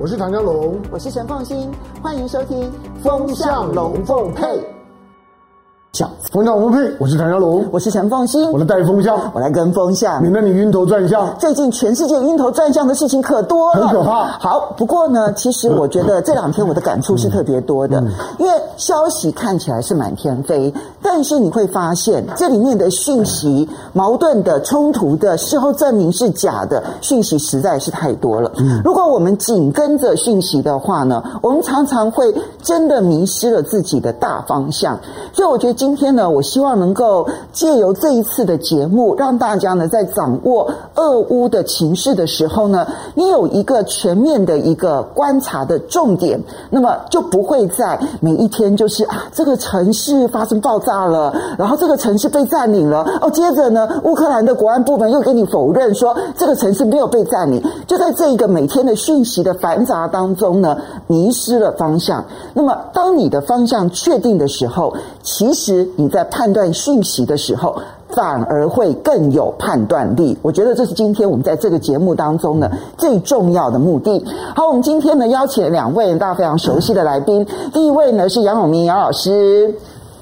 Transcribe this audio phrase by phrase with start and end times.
[0.00, 1.68] 我是唐江龙，我是陈凤新，
[2.00, 2.62] 欢迎收听
[3.02, 4.46] 《风向龙凤配》。
[6.30, 11.36] 风向龙凤配，我是唐湘龙，我是陈凤新，我来带风向，我来跟风向，免得你晕头转向。
[11.38, 14.26] 最近全世界晕头转向的事情可多了，很可怕。
[14.38, 18.06] 好，不过呢，其实我觉得这两天我的感触是特别多的，嗯。
[18.06, 20.72] 嗯、因为消息看起来是满天飞，
[21.10, 28.52] 但是你会发现这里面的讯息、矛盾的、冲突的、事后证明是假的讯息实在是太多了。
[28.58, 34.96] 嗯、如果我们紧跟着讯息的话呢，我们常常会真的迷失了自己的大方向。
[35.32, 46.38] 所以我觉得今今天呢，我希望能够借由这一次的节目，让大家呢在掌握俄乌的情势的时候呢，你有一个全面的一个观察的重点，
[46.68, 62.24] 那么就不会在每一天就是啊这个城市发生爆炸了，然后这个城市被占领了哦，接着呢乌克兰的国安部门又给你否认说这个城市没有被占领，就在这一个每天的讯息的繁杂当中呢，迷失了方向。
[62.54, 65.86] 那么当你的方向确定的时候，其实。
[65.96, 67.74] 你在判断讯息的时候，
[68.10, 70.38] 反而会更有判断力。
[70.42, 74.24] 我觉得这是今天我们在这个节目当中呢最重要的目的。
[74.54, 77.44] 好，我们今天呢邀请了两位大家非常熟悉的来宾。
[77.72, 79.74] 第一位呢是杨永明杨老师，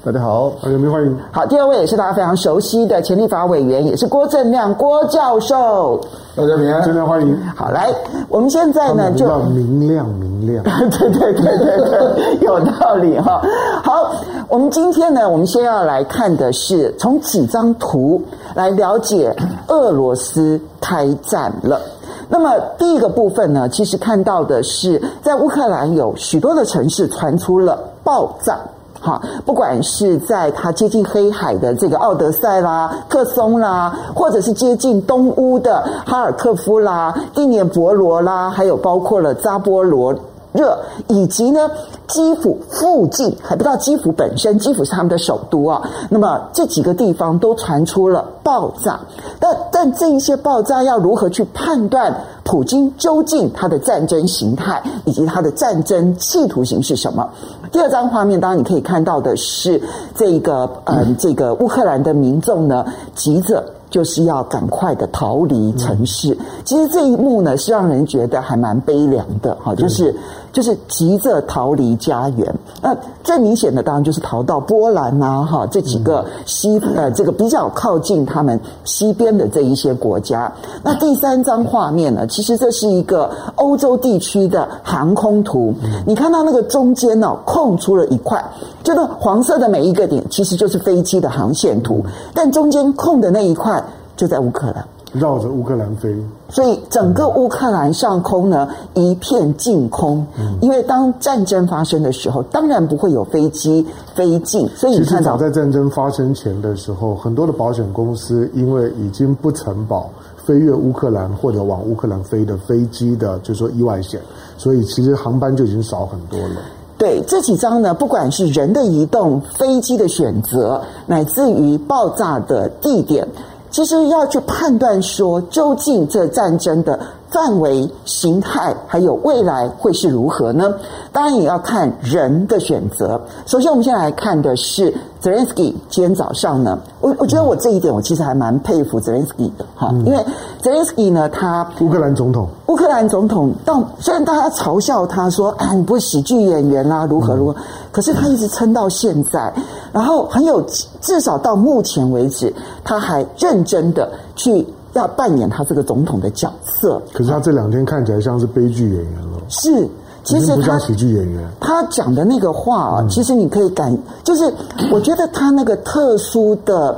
[0.07, 1.17] 大家好，杨永明欢迎。
[1.33, 5.99] 好，第二位也是大家非常熟悉的前立法委员，也是郭正亮郭教授。
[6.33, 7.37] 大家平安，真的欢迎。
[7.53, 7.93] 好，来，
[8.29, 13.41] 我们现在呢就明亮明亮，对对对对对，有道理哈。
[13.83, 14.13] 好，
[14.47, 18.21] 我们今天呢，我们先要来看的是从几张图
[18.55, 19.35] 来了解
[19.67, 21.81] 俄罗斯开战了。
[22.29, 28.57] 那么第一个部分呢，其实看到的是在乌克兰有许多的城市传出了爆炸。
[28.99, 40.13] 好，不管是在它接近黑海的这个奥德赛啦、克松啦，或者是接近东乌的哈尔科夫啦、第聂伯罗啦，还有包括了扎波罗
[40.51, 41.69] 热，以及呢
[42.07, 45.81] 基辅附近，还不到基辅本身，基辅是他们的首都啊。
[46.09, 48.99] 那么这几个地方都传出了爆炸，
[49.39, 52.15] 但但这一些爆炸要如何去判断？
[52.47, 57.29] 普京究竟他的战争形态以及他的战争企图形是什么？
[57.71, 59.81] 第二张画面，当然你可以看到的是
[60.15, 62.85] 这个呃，这个乌克兰的民众呢，
[63.15, 66.37] 急着就是要赶快的逃离城市。
[66.63, 70.15] 其实这一幕呢，是让人觉得还蛮悲凉的哈，就是。
[70.57, 72.51] 就是急着逃离家园，
[72.81, 80.51] 那最明显的当然就是逃到波兰啊，哈，这几个西呃这个比较靠近他们西边的这一些国家。
[80.83, 85.71] 那第三张画面呢，其实这是一个欧洲地区的航空图，
[86.07, 88.43] 你看到那个中间呢空出了一块，
[88.81, 92.03] 就那黄色的每一个点其实就是飞机的航线图，
[92.33, 93.79] 但中间空的那一块
[94.15, 94.83] 就在乌克兰。
[95.13, 96.13] 绕着乌克兰飞，
[96.49, 100.25] 所以整个乌克兰上空呢一片净空。
[100.37, 104.67] 嗯，因为当战争发生的时候，当然不会有飞机飞进。
[104.75, 114.19] 所以你看到，早在战争发生前的时候，很多的保险公司因为已经不承保飞越乌克兰或者往乌克兰飞的飞机的，就是说意外险，
[114.57, 116.55] 所以其实航班就已经少很多了。
[116.97, 123.27] 对，这几张呢，不管是人的移动、飞机的选择，乃至于爆炸的地点。
[123.69, 130.73] 其实要去判断说，究竟这战争的范围、形态还有未来会是如何呢？
[131.11, 133.19] 当然也要看人的选择。
[133.45, 134.93] 首先，我们先来看的是。
[135.19, 140.25] 泽连斯基今天早上呢，我我觉得我这一点我其实还蛮佩服泽连斯基的哈，因为
[140.61, 147.55] 泽连斯基呢，他乌克兰总统，乌克兰总统到虽然大家嘲笑他说啊，你不是喜剧演员啦，如何如何，
[147.91, 149.51] 可是他一直撑到现在，
[149.91, 150.63] 然后很有
[151.01, 157.01] 至少到目前为止，他还认真的去要扮演他这个总统的角色。
[157.13, 159.87] 可是他这两天看起来像是悲剧演员了，是。
[160.23, 164.53] 其实他不像喜剧演员，他讲的那个话啊，嗯、其实你可以感，就是
[164.91, 166.93] 我觉得他那个特殊的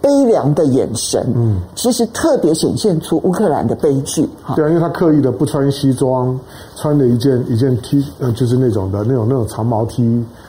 [0.00, 4.28] 悲凉的眼神，嗯，其实特别显现出乌克兰的悲剧。
[4.56, 6.36] 对啊，因为他刻意的不穿西装，
[6.74, 10.02] 穿了一件一件 T，呃，就是那种的那种那种长毛 T，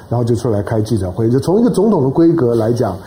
[0.10, 1.30] 然后就出来开记者会。
[1.30, 2.98] 就从一个总统的规格来讲。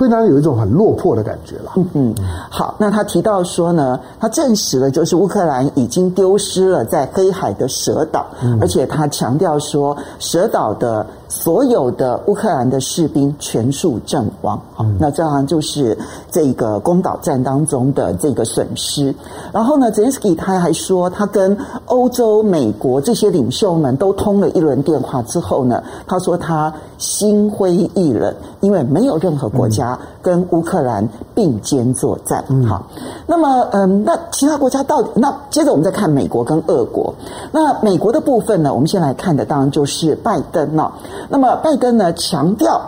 [0.00, 1.72] 会让人有一种很落魄的感觉了。
[1.76, 2.14] 嗯嗯，
[2.48, 14.60] 好，那他提到说呢，他证实了就是乌克兰已经丢失了在黑海的蛇岛，嗯、而且他强调说蛇岛的所有的乌克兰的士兵全数阵亡。
[14.80, 15.96] 嗯、那这样就是
[16.30, 19.14] 这个攻岛战当中的这个损失。
[19.52, 21.56] 然后呢，泽连斯基他还说，他跟
[21.86, 32.44] 欧洲、美国这些领袖们都通了一轮电话之后呢，他说他心灰意冷，因为没有任何国家跟乌克兰并肩作战。
[32.48, 32.84] 嗯、好，
[33.26, 35.08] 那么嗯，那其他国家到底？
[35.14, 37.14] 那接着我们再看美国跟俄国。
[37.52, 40.92] 那美国的部分呢，我们先来看的当然就是拜登了。
[41.28, 42.80] 那么拜登呢，强调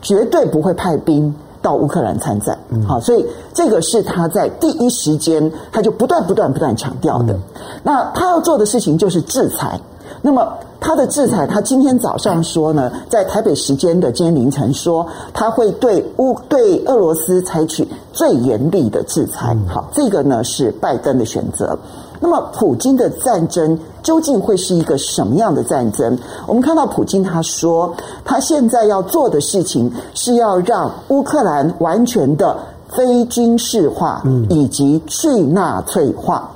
[0.00, 2.56] 绝对不会派兵到乌克兰参战。
[2.70, 7.32] 嗯、好，所以这个是他在第一时间他就不断不断不断强调的。
[7.34, 7.40] 嗯、
[7.82, 9.80] 那他要做的事情就是制裁。
[10.22, 10.48] 那么
[10.80, 19.56] 他的制裁，他今天早上说呢，在台北时间的今天凌晨说，他会对乌对俄罗斯采取最严厉的制裁。
[19.68, 21.78] 好，这个呢是拜登的选择。
[22.18, 26.18] 那么，普京的战争究竟会是一个什么样的战争？
[26.46, 32.56] 我们看到普京他说，他现在要做的事情是要让乌克兰完全的
[32.88, 36.50] 非军事化，以及去纳粹化。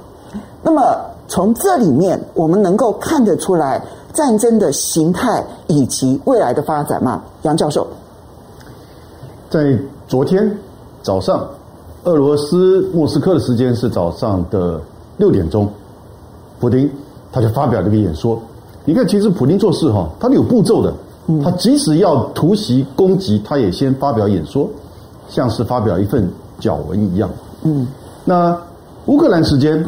[0.63, 0.97] 那么，
[1.29, 3.83] 从这里面我们能够看得出来
[4.15, 7.23] 战争的形态以及未来的发展吗？
[7.43, 7.87] 杨教授，
[9.51, 9.79] 在
[10.09, 10.59] 昨天
[11.03, 11.47] 早上，
[12.05, 14.81] 俄罗斯莫斯科的时间是早上的。
[15.21, 15.69] 六点钟，
[16.59, 16.91] 普京
[17.31, 18.41] 他就发表这个演说。
[18.87, 20.93] 你看，其实普京做事哈，他是有步骤的。
[21.45, 24.67] 他即使要突袭攻击，他也先发表演说，
[25.29, 26.27] 像是发表一份
[26.59, 27.31] 脚文一样。
[27.63, 27.87] 嗯，
[28.25, 28.59] 那
[29.05, 29.85] 乌克兰时间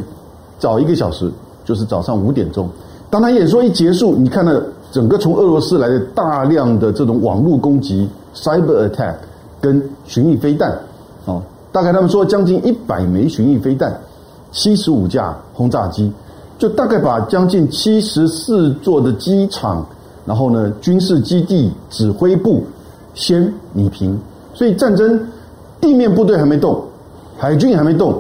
[0.59, 1.33] 早一个小时，
[1.65, 2.69] 就是早上五点钟。
[3.11, 4.53] 当他演说一结束，你看到
[4.93, 9.15] 整个从俄罗斯来的大量的这种网络攻击 （cyber attack）
[9.61, 10.71] 跟巡弋飞弹
[11.27, 11.43] 啊，
[11.73, 13.99] 大概他们说将近一百枚巡弋飞弹。
[14.53, 16.13] 七十五架轰炸机，
[16.59, 19.85] 就大概把将近七十四座的机场，
[20.27, 22.63] 然后呢，军事基地、指挥部
[23.15, 24.17] 先拟平。
[24.53, 25.19] 所以战争
[25.81, 26.81] 地面部队还没动，
[27.39, 28.15] 海军也还没动，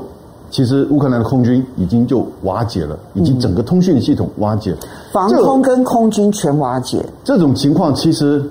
[0.51, 4.75] 其实乌克兰的空军已经就瓦解了，以及整个通讯系统瓦解，
[5.13, 7.05] 防空跟空军全瓦解。
[7.23, 8.43] 这种情况其实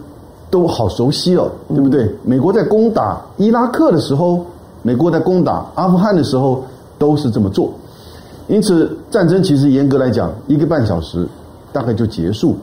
[0.52, 2.16] 都好熟悉了，对不对？
[2.24, 4.46] 美国在攻打伊拉克的时候，
[4.84, 6.64] 美国在攻打阿富汗的时候。
[7.02, 7.74] 都是这么做，
[8.48, 11.28] 因此战争其实严格来讲，一个半小时
[11.74, 12.56] 大概就结束。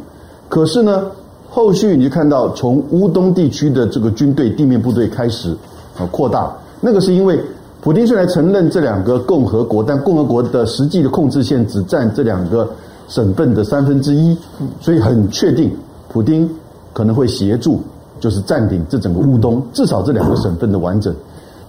[0.48, 1.06] 可是呢，
[1.50, 5.50] 后续你就看到从乌东地区的这个军队地面部队开始
[5.98, 7.36] 啊扩大，那个是因为
[7.80, 12.70] 普丁虽然承认这两个共和国，但共和国的实际的控制线只占这两个
[13.08, 14.38] 省份的三分之一，
[14.80, 15.76] 所以很确定
[16.08, 16.48] 普丁
[16.92, 17.80] 可能会协助，
[18.20, 21.12] 就是占领这整个乌东，至少这两个省份的完整。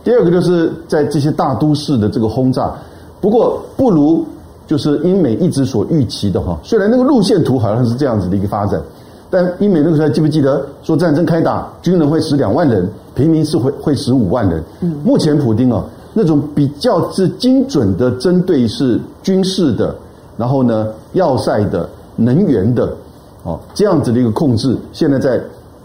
[0.04, 2.74] 第二个就是在这些大都市的这个轰炸，
[3.20, 4.26] 不过不如
[4.66, 6.58] 就是英美一直所预期的哈。
[6.64, 8.82] 虽然那个路线图好像是这样子的一个发展，
[9.30, 14.64] 但英美那个时候还记不记得说战争开打，军人会死两万人，平民是会会死五万人。
[15.04, 19.94] 目前普丁啊那种比较是精准的针对是军事的，
[20.38, 22.92] 然后呢要塞的、能源的，
[23.44, 25.40] 哦这样子的一个控制，现在在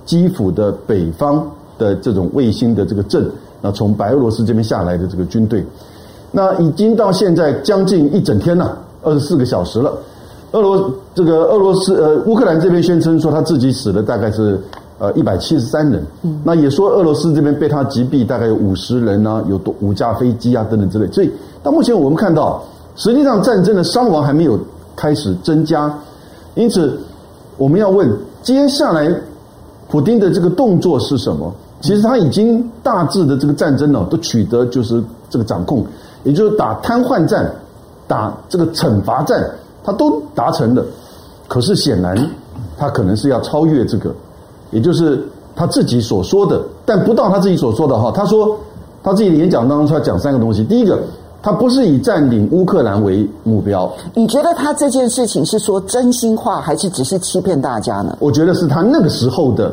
[0.05, 1.44] 基辅的北方
[1.78, 3.28] 的这种卫星的这个镇。
[3.64, 5.64] 那从白俄罗斯这边下来的这个军队，
[6.31, 9.90] 那已经到现在将近一整天了，二十四个小时了。
[10.52, 14.61] 俄罗这个俄罗斯呃乌克兰这边宣称说他自己死了大概是
[14.99, 16.05] 呃一百七十三人，
[16.44, 21.11] 那也说俄罗斯这边被他击毙大概有五十人啊，有多五架飞机啊等等之类。
[21.11, 21.32] 所以
[21.62, 22.62] 到目前我们看到，
[22.96, 24.58] 实际上战争的伤亡还没有
[24.94, 25.90] 开始增加，
[26.55, 27.00] 因此
[27.56, 28.06] 我们要问
[28.43, 29.11] 接下来
[29.88, 31.50] 普京的这个动作是什么？
[31.85, 35.85] 其实他已经大致的这个战争呢，都取得就是这个掌控，
[36.23, 37.53] 也就是打瘫痪战、
[38.09, 39.47] 打这个惩罚战，
[39.85, 40.83] 他都达成了。
[41.47, 42.17] 可是显然，
[42.79, 44.14] 他可能是要超越这个，
[44.71, 45.23] 也就是
[45.55, 48.11] 他自己所说的，但不到他自己所说的哈。
[48.11, 48.59] 他说
[49.03, 50.64] 他自己的演讲当中，他讲三个东西。
[50.64, 50.99] 第一个，
[51.43, 53.93] 他不是以占领乌克兰为目标。
[54.14, 58.17] 你觉得他这件事情是说真心话，还是只是欺骗大家呢？
[58.21, 59.71] 我觉得是他那个时候的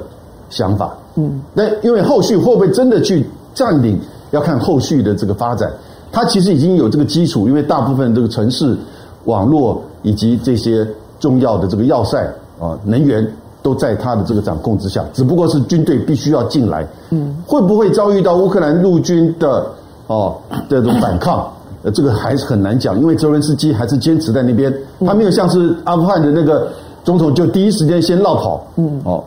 [0.49, 0.93] 想法。
[1.15, 3.99] 嗯，那因为后续会不会真的去占领，
[4.31, 5.71] 要看后续的这个发展。
[6.11, 8.77] 它其实已经有这个基础，因为大部分这个城市、
[9.25, 10.87] 网络以及这些
[11.19, 12.23] 重要的这个要塞
[12.59, 13.25] 啊、能源
[13.61, 15.03] 都在它的这个掌控之下。
[15.13, 16.87] 只不过是军队必须要进来。
[17.09, 19.65] 嗯，会不会遭遇到乌克兰陆军的
[20.07, 20.37] 哦
[20.69, 21.51] 这种反抗？
[21.83, 24.73] 呃，这个还是很难讲，因为泽连斯基还是坚持在那边，
[25.05, 26.67] 他没有像是阿富汗的那个
[27.03, 28.65] 总统就第一时间先绕跑。
[28.75, 29.23] 嗯，哦。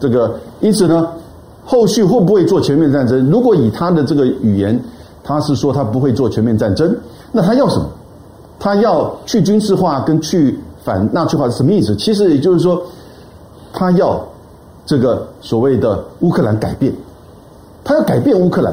[0.00, 1.08] 这个，因此呢，
[1.70, 3.28] 后续会不会做全面战争？
[3.28, 4.82] 如果以他的这个语言，
[5.22, 6.96] 他是说他不会做全面战争，
[7.30, 7.84] 那他要什么？
[8.58, 11.94] 他要去军事化跟去反纳粹化是什么意思？
[11.96, 12.82] 其实也就是说，
[13.70, 14.18] 他要
[14.86, 16.90] 这个所谓的乌克兰改变，
[17.84, 18.72] 他要改变乌克兰，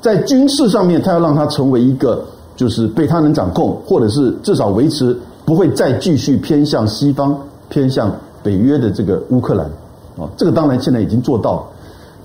[0.00, 2.24] 在军事上面，他要让他成为一个
[2.56, 9.64] 就是被他能掌控，或者是至少维持不会再继续偏向西方、偏向北约的这个乌克兰
[10.18, 11.62] 啊，这个当然现在已经做到了。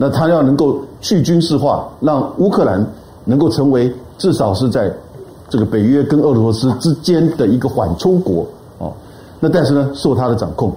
[0.02, 2.84] 那他要能够去军事化，让乌克兰
[3.26, 4.90] 能够成为至少是在
[5.50, 8.46] 这个北约跟俄罗斯之间的一个缓冲国
[8.78, 8.94] 哦。
[9.42, 10.72] 那但是呢，受他的掌控，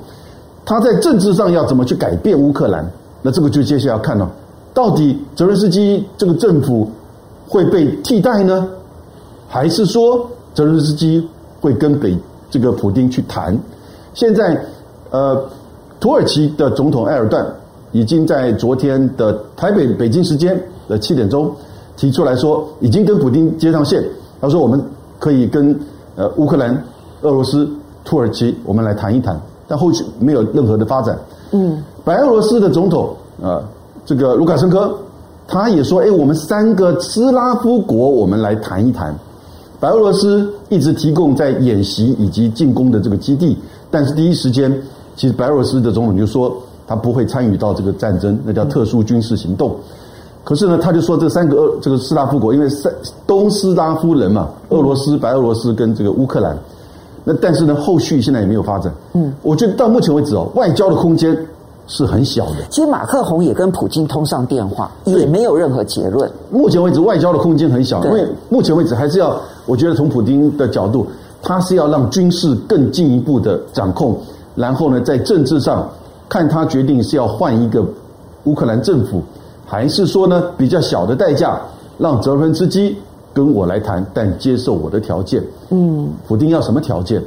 [0.64, 2.84] 他在政治上要怎么去改变乌克兰？
[3.22, 4.28] 那这个就接下来要看了。
[4.74, 6.90] 到底泽伦斯基这个政府
[7.48, 8.68] 会被替代呢，
[9.46, 11.24] 还是说泽伦斯基
[11.60, 12.18] 会跟北
[12.50, 13.56] 这个普丁去谈？
[14.14, 14.60] 现在
[15.10, 15.40] 呃，
[16.00, 17.46] 土耳其的总统埃尔段
[17.92, 21.50] 已经在昨天的台北北京时间的七点钟
[21.96, 24.02] 提出来说，已经跟普京接上线。
[24.40, 24.82] 他说我们
[25.18, 25.78] 可以跟
[26.16, 26.70] 呃乌克兰、
[27.22, 27.68] 俄罗斯、
[28.04, 31.16] 土耳其我们来谈一谈，但后续没有任何的发展。
[31.52, 33.62] 嗯，白俄罗斯的总统啊。
[33.62, 33.64] 呃
[34.04, 34.92] 这个卢卡申科，
[35.46, 39.14] 他也说：“哎，我们三个斯拉夫国，我们来谈一谈。
[39.78, 43.56] 白俄罗斯一直提供在演习以及进攻的这个基地，
[43.92, 44.76] 但是第一时间，
[45.14, 46.52] 其实白俄罗斯的总统就说
[46.92, 49.74] 他不会参与到这个战争，那叫特殊军事行动。
[50.44, 52.92] 可是呢，他就说这三个俄这个斯拉夫国，因为三
[53.26, 56.54] 东斯拉夫人嘛，俄罗斯、白俄罗斯跟这个乌克兰，
[57.24, 58.92] 那但是呢，后续现在也没有发展。
[59.14, 61.34] 嗯，我觉得到目前为止哦，外交的空间。”
[61.88, 62.58] 是很小的。
[62.70, 66.30] 其实马克宏也跟普京通上电话，也没有任何结论。
[66.48, 71.04] 目前为止，外交的空间很小，因为目前为止还是要，我觉得从普京的角度，
[71.42, 74.16] 他是要让军事更进一步的掌控，
[74.54, 75.86] 然后呢，在政治上
[76.32, 77.84] 看他决定是要换一个
[78.44, 79.22] 乌克兰政府，
[79.66, 81.60] 还是说呢比较小的代价
[81.98, 82.96] 让泽伦斯基
[83.34, 85.44] 跟我来谈，但接受我的条件。
[85.68, 87.22] 嗯，普丁要什么条件？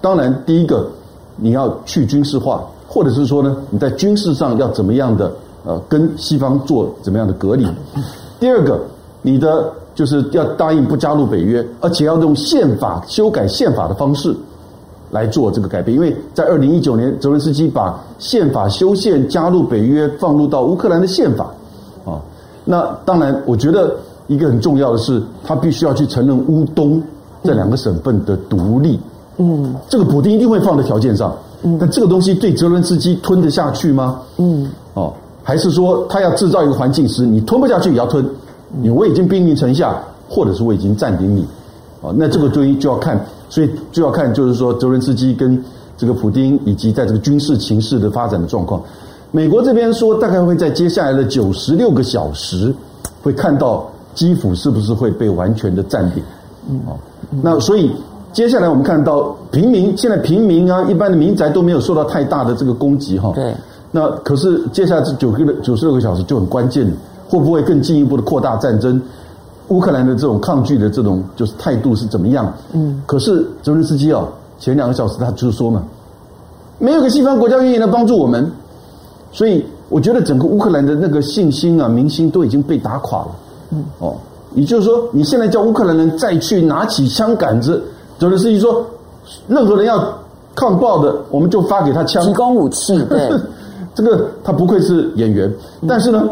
[0.00, 0.88] 当然，第一个
[1.34, 2.64] 你要去军事化。
[2.90, 5.30] 或者是说呢，你在军事上要怎么样的
[5.66, 7.66] 呃，跟西方做怎么样的隔离？
[8.38, 8.80] 第二个，
[9.20, 14.32] 你的就是要答应不加入北约，而且要用宪法修改宪法的方式
[15.10, 15.94] 来做这个改变。
[15.94, 21.50] 因为在二零一九年，泽伦斯基把宪法修宪加入北约放入到乌克兰的宪法
[22.04, 22.20] 啊。
[22.64, 23.94] 那当然，我觉得
[24.26, 27.02] 一个很重要的是，他必须要去承认乌东
[27.42, 29.00] 这两个省份的独立。
[29.38, 31.34] 嗯，这个补丁一定会放在条件上。
[31.62, 34.20] 嗯，但这个东西对泽伦斯基吞得下去吗？
[34.36, 35.12] 嗯，哦，
[35.42, 38.24] 还是说他要制造一个环境时，你吞不下去也要吞，
[38.80, 41.42] 你我已经兵临城下，或者是我已经占领你，
[42.02, 45.62] 啊，那这个东西就要看，所以就要看，就是说泽伦斯基跟
[45.96, 48.82] 这个普丁以及在这个军事情势的发展的状况。
[49.30, 52.74] 美国这边说，大概会在接下来的九十六个小时，
[53.22, 56.22] 会看到基辅是不是会被完全的占领。
[56.68, 56.96] 嗯，哦，
[57.42, 57.90] 那所以。
[58.30, 63.32] 接下来我们看到平民，现在平民啊，一般的民宅都没有受到太大的这个攻击哈。
[63.34, 63.54] 对。
[63.90, 66.86] 那可是接下来这九个九十六个小时就很关键，
[67.26, 69.00] 会不会更进一步的扩大战争？
[69.68, 72.52] 乌克兰的这种抗拒的这种就是态度是怎么样？
[72.72, 73.02] 嗯。
[73.06, 75.82] 可是泽连斯基哦，前两个小时他就是说嘛，
[76.78, 78.50] 没有个西方国家愿意来帮助我们，
[79.32, 83.28] 所以我觉得整个乌克兰的那个信心啊、民心都已经被打垮了。
[83.70, 83.84] 嗯。
[83.98, 84.16] 哦，
[84.54, 87.82] 也就是说，你现在叫乌克兰人再去拿起枪杆子。
[88.18, 88.84] 泽连斯基说，
[89.46, 90.12] 任何人要
[90.54, 92.98] 抗暴的，我们就发给他枪，提供武器。
[93.04, 93.30] 对，
[93.94, 95.52] 这个他不愧是演员。
[95.86, 96.28] 但是呢，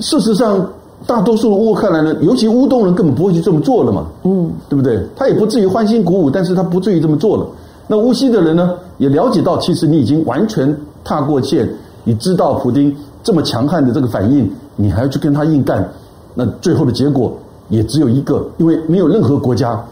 [0.00, 0.68] 事实上，
[1.06, 4.06] 大多数乌克兰人，尤其乌东人，根本不会去这么做了嘛。
[4.24, 4.98] 嗯，对不对？
[5.14, 7.46] 他也不至于欢欣鼓舞，但是他不至于这么做了。
[7.86, 11.68] 那乌西的人呢，也了解到，其实你已经完全踏过线，
[12.04, 15.86] 你知道普丁这么强悍的这个反应，你还要去跟他硬干，
[16.34, 17.32] 那最后的结果
[17.68, 19.82] 也只有一个，因为没有任何国家，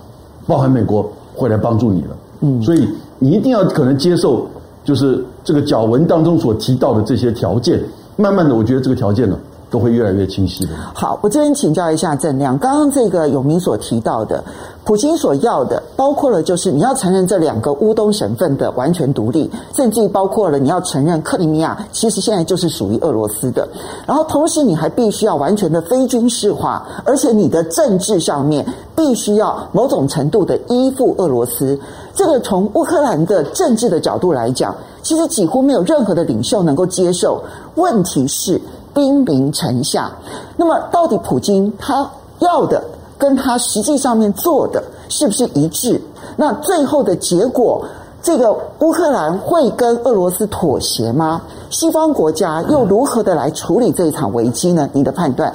[0.47, 1.11] 包含美国。
[1.35, 2.09] 会来帮助你了，
[2.43, 2.87] 嗯，所以
[3.19, 4.47] 你一定要可能接受，
[4.85, 7.81] 就是这个脚文当中所提到的这些条件，
[8.17, 9.35] 慢慢的，我觉得这个条件呢，
[9.73, 10.73] 都会越来越清晰的。
[10.95, 14.45] 好，我这边请教一下郑亮，刚刚这个永明所提到的，
[14.85, 23.67] 普京所要的，包括了就是你要承认这两个乌东省份的完全独立，甚至包括了你要承认克里米亚其实现在就是属于俄罗斯的，
[24.07, 31.79] 然后同时你还必须要完全的非军事化，而且你的政治上面必须要某种程度的依附俄罗斯。
[32.15, 37.43] 这个从乌克兰的政治的角度来讲，其实几乎没有任何的领袖能够接受。
[37.77, 38.61] 问题是。
[38.95, 40.11] 兵临城下，
[40.57, 42.09] 那么到底普京他
[42.41, 42.83] 要的
[43.17, 46.01] 跟他实际上面做的是不是一致？
[46.37, 47.85] 那最后的结果，
[48.23, 51.41] 这个乌克兰会跟俄罗斯妥协吗？
[51.71, 54.89] 西方国家又如何的来处理这一场危机呢？
[54.93, 55.53] 你的判断？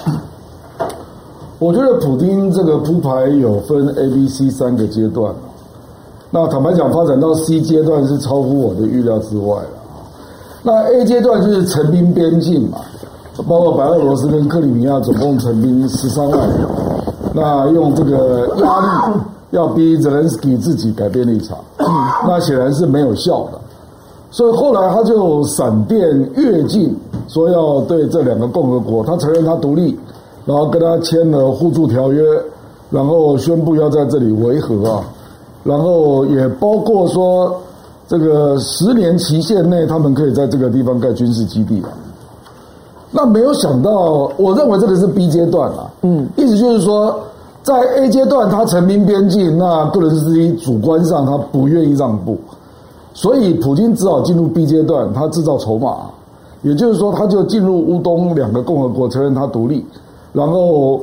[1.60, 5.34] 我觉得普丁这个铺排有分 A、B、C 三个阶段。
[6.30, 9.70] 那坦白讲，发展到 C 阶段是超乎我的预料之外了。
[10.62, 12.80] 那 A 阶段就是陈兵边境嘛，
[13.44, 16.68] 包括白俄罗斯跟克里米亚总共成兵十三万人，
[17.34, 19.20] 那用这个压力
[19.52, 21.58] 要逼泽连斯基自己改变立场，
[22.28, 23.60] 那显然是没有效的。
[24.32, 26.02] 所以后来他就闪电
[26.36, 26.96] 越境，
[27.28, 29.98] 说要对这两个共和国，他承认他独立，
[30.46, 32.24] 然后跟他签了互助条约，
[32.90, 35.04] 然后宣布要在这里维和啊，
[35.64, 37.56] 然后也包括说
[38.08, 41.82] 这个十年期限内，他们可以在这个地方盖军事基地。
[43.10, 47.18] 那没有想到，我认为这个是 B 阶段啊，嗯，意思就是说，
[47.64, 52.38] 在 A 阶段他陈兵边境，那个人之一主观上他不愿意让步。
[53.14, 56.02] 所以，普京只好进入 B 阶段，他制造筹码，
[56.62, 59.84] 也就是说，他就进入乌东两个共和国，承认他独立，
[60.34, 61.00] 然后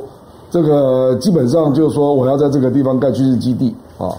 [0.49, 4.15] 这个基本上就是说，我要在这个地方盖军事基地啊，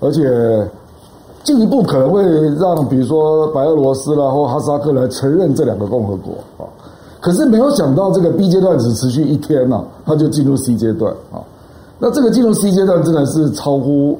[0.00, 0.68] 而且
[1.42, 2.22] 进一步可能会
[2.56, 6.68] 让，比如说白俄罗斯啦或哈萨克来承认这两个共和国啊。
[7.28, 11.44] 可是没有想到，这个 B 阶段只持续一天呐，他就进入 C 阶段啊。
[11.98, 14.18] 那这个进入 C 阶段真的是超乎。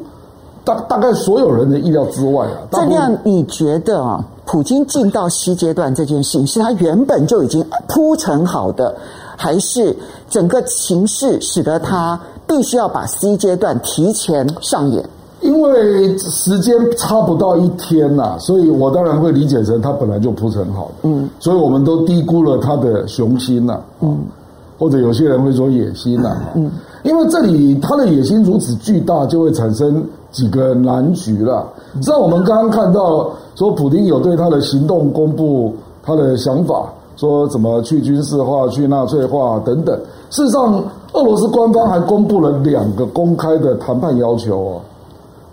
[0.63, 2.69] 大大概所有人的意料之外啊！
[2.73, 8.95] 这样你觉得啊，普京进到 C 阶段这件事情是他原本就已经铺陈好的，
[9.39, 9.97] 还是
[10.29, 15.03] 整个情势使得他必须要把 C 阶段提前上演？
[15.41, 21.09] 因为时间差不到一天呐、啊，所以我当然会理解成他本来就铺陈好的。
[21.09, 23.83] 嗯，所以我们都低估了他的雄心呐、啊。
[24.01, 24.19] 嗯，
[24.79, 26.53] 或者有些人会说野心呐、啊。
[26.55, 26.71] 嗯，
[27.03, 30.05] 因为这里他的野心如此巨大，就会产生。
[30.31, 31.67] 几个难局了。
[32.03, 36.85] 像我们刚刚看到，说普京有对他的行动公布他的想法，
[37.17, 39.99] 说怎么去军事化、去纳粹化等等。
[40.29, 44.81] 事实上，俄罗斯官方还公布了两个公开的谈判要求哦。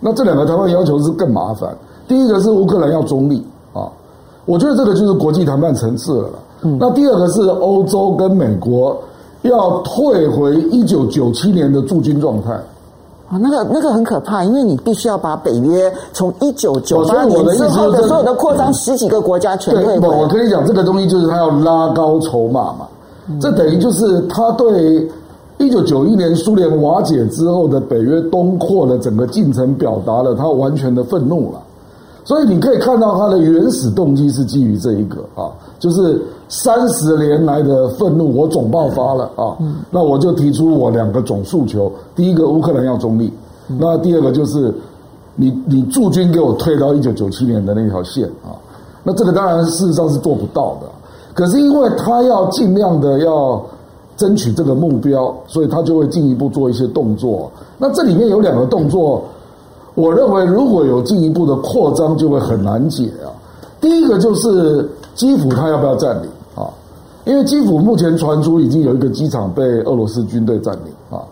[0.06, 1.76] 那这两个谈判要求是更麻烦。
[2.08, 3.44] 第一个是乌克兰要中立
[3.74, 3.90] 啊，
[4.46, 6.30] 我觉得这个就是国际谈判层次了。
[6.80, 8.96] 那第二个是欧洲跟美国
[9.42, 12.52] 要退回一九九七年的驻军状态。
[12.52, 20.08] 啊，那个那个很可怕，因为你必须要把北约从一九九八年之后的所有的扩张十几个国家全退回。
[20.08, 22.88] 我跟你讲，这个东西就是他要拉高筹码嘛，
[23.42, 25.10] 这等于就是他对
[25.58, 31.60] 一九九一年苏联瓦解之后的北约东扩的整个进程表达了他完全的愤怒了。
[32.26, 36.20] 所以你可以看到他的原始动机是基于这一个啊，就是
[36.50, 39.56] 三十年来的愤怒我总爆发了啊，
[39.92, 43.32] 那我就提出我两个总诉求，第一个乌克兰要中立，
[43.68, 44.74] 那第二个就是
[45.36, 48.58] 你你驻军给我退到一九九七年的那条线啊，
[49.04, 50.88] 那这个当然事实上是做不到的，
[51.32, 53.64] 可是因为他要尽量的要
[54.18, 59.24] 争取这个目标，所以他就会进一步做一些动作，那这里面有两个动作。
[59.96, 63.32] 我认为如果有进一步的扩张，就会很难解啊。
[63.80, 66.68] 第一个就是基辅，他要不要占领啊？
[67.24, 71.24] 因为基辅目前传出已经有一个机场被俄罗斯军队占领啊。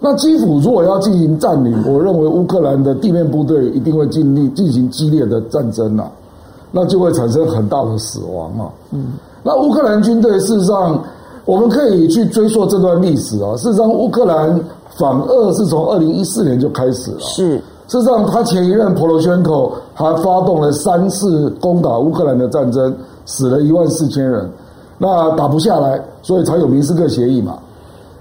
[0.00, 6.10] 那基辅如果要进行占领，我认为乌克兰的地面部队一定会尽力进行激烈的战争啊，
[6.72, 8.66] 那就会产生很大的死亡啊。
[8.90, 9.12] 嗯，
[9.42, 11.00] 那乌克兰军队事实上，
[11.50, 13.56] 我们可以去追溯这段历史啊。
[13.56, 14.60] 事实上，乌克兰
[14.96, 17.18] 反俄是从二零一四年就开始了。
[17.18, 17.60] 是。
[17.88, 22.94] 事实上，他前一任普罗宣科还发动了三次攻打乌克兰的战争，
[23.26, 24.48] 死了一万四千人，
[24.96, 27.58] 那打不下来，所以才有明斯克协议嘛。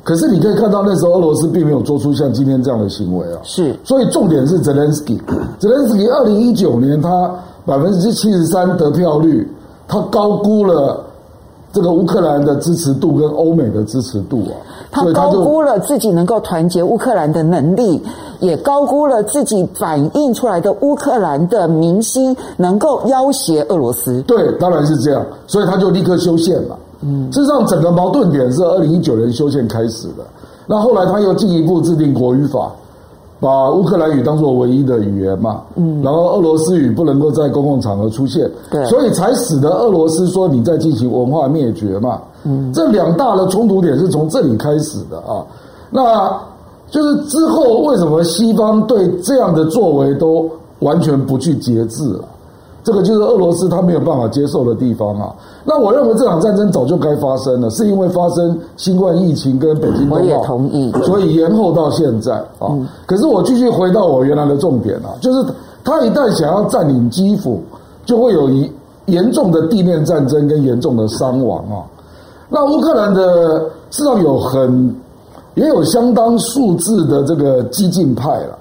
[0.04, 3.38] 可是你可以看到，那时候俄罗斯并没有做出像今天这样的行为啊。
[3.44, 5.22] 是，所以重点是泽连斯基。
[5.60, 7.32] 泽连斯基二零一九年他
[7.64, 9.48] 百分之七十三得票率，
[9.88, 11.06] 他高估了。
[11.72, 14.58] 这个乌克兰的支持度跟欧美的支持度啊，
[14.92, 18.02] 他高估了自己能够团结乌克兰的能力，
[18.40, 24.22] 也高估了自己反映出来的乌克兰的民心能够要挟俄罗斯。
[24.24, 26.78] 对，当然是这样，所以他就立刻修宪了。
[27.02, 30.24] 嗯，事实上，整个矛盾点是二零一九年修宪开始的，
[30.66, 32.72] 那后来他又进一步制定国语法。
[33.40, 45.46] 把乌克兰语当做唯一的语言嘛，嗯，然后俄罗斯语不能够在公共场合出现，对，所以才使得俄罗斯说你在进行文化灭绝嘛，嗯，这两大的冲突点是从这里开始的啊，
[45.90, 46.30] 那
[46.90, 50.50] 就是之后为什么西方对这样的作为都
[50.80, 52.26] 完全不去节制了？
[52.90, 55.32] 这个就是俄罗斯他没有办法接受的地方啊。
[55.64, 62.76] 那我认为这场战争早就该发生了，是因为发生新冠疫情跟北京冬奥，我也同意，所以延后到现在啊。
[63.06, 65.46] 可是我继续回到我原来的重点啊，就是
[65.84, 67.62] 他一旦想要占领基辅，
[68.06, 68.72] 就会有一
[69.06, 71.86] 严重的地面战争跟严重的伤亡啊。
[72.50, 73.60] 那乌克兰的
[73.92, 74.96] 事实上有很
[75.54, 78.58] 也有相当数字的这个激进派了。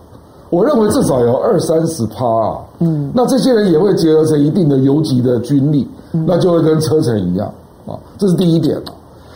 [0.51, 2.59] 我认为至少有二三十趴啊。
[2.79, 5.89] 嗯，那这些人也会结合成一定的游击的军力，
[6.27, 7.47] 那就会跟车臣一样
[7.87, 7.99] 啊。
[8.17, 8.81] 这是第一点。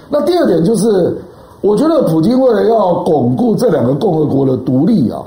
[0.09, 1.17] 那第二点就是，
[1.61, 5.23] 我觉得普京为了要巩固这两个共和国的独立啊，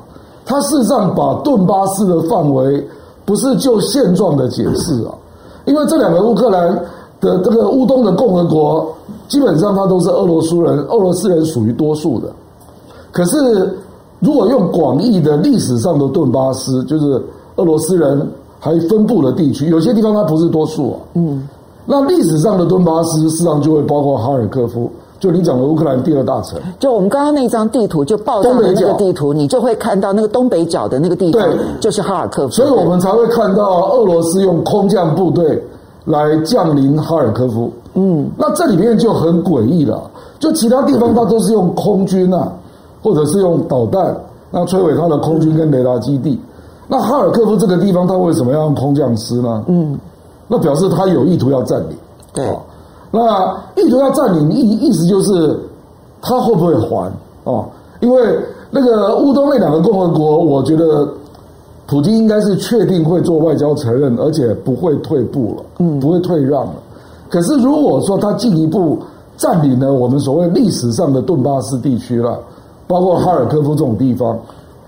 [0.45, 2.88] 他事实上把顿巴斯的范围
[3.26, 5.13] 不是就现状的解释啊，
[5.65, 6.76] 因为这两个乌克兰
[7.19, 8.91] 的这个乌东的共和国。
[9.28, 12.28] 基本上，它都是俄罗斯人，俄罗斯人属于多数的。
[13.12, 13.76] 可是，
[14.19, 17.21] 如果用广义的历史上的顿巴斯，就是
[17.56, 18.28] 俄罗斯人
[18.60, 20.97] 还分布的地区，有些地方它不是多数啊。
[21.13, 21.47] 嗯。
[21.86, 26.60] 那历史上的顿巴斯，实际上就会包括哈尔科夫，就你讲的乌克兰第二大城。
[26.80, 31.41] 就我们刚刚那张地图，就报上的那个地图，你就会看到那个东北角的那个地方，
[31.80, 32.54] 就是哈尔科夫。
[32.54, 35.63] 所以我们才会看到俄罗斯用空降部队
[36.06, 37.71] 来降临哈尔科夫。
[37.93, 40.10] 嗯，那这里面就很诡异了。
[40.39, 42.51] 就其他地方，它都是用空军啊，
[43.06, 44.18] 或者是用导弹，
[44.50, 46.39] 那摧毁他的空军跟雷达基地。
[46.88, 49.63] 那哈尔科夫这个地方，他为什么要用空降师呢？
[49.68, 49.96] 嗯，
[50.48, 51.96] 那表示他有意图要占领。
[52.34, 52.44] 对，
[53.12, 55.56] 那意图要占领意意思就是
[56.20, 57.12] 他会不会还
[57.44, 57.65] 哦？
[58.00, 58.39] 因为
[58.72, 61.08] 那个乌东那两个共和国，我觉得
[61.86, 66.74] 普京应该是确定会做外交承认，而且不会退步了，嗯，不会退让了。
[67.30, 69.00] 可是，如果说他进一步
[69.38, 72.39] 占领了我们所谓历史上的顿巴斯地区了，
[72.88, 74.38] 包括哈尔科夫这种地方，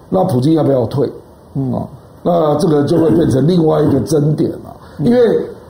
[0.10, 1.12] 那普京要不要退？
[1.56, 1.88] 嗯啊，
[2.24, 4.76] 那这个就会变成另外一个争点了。
[5.00, 5.20] 因为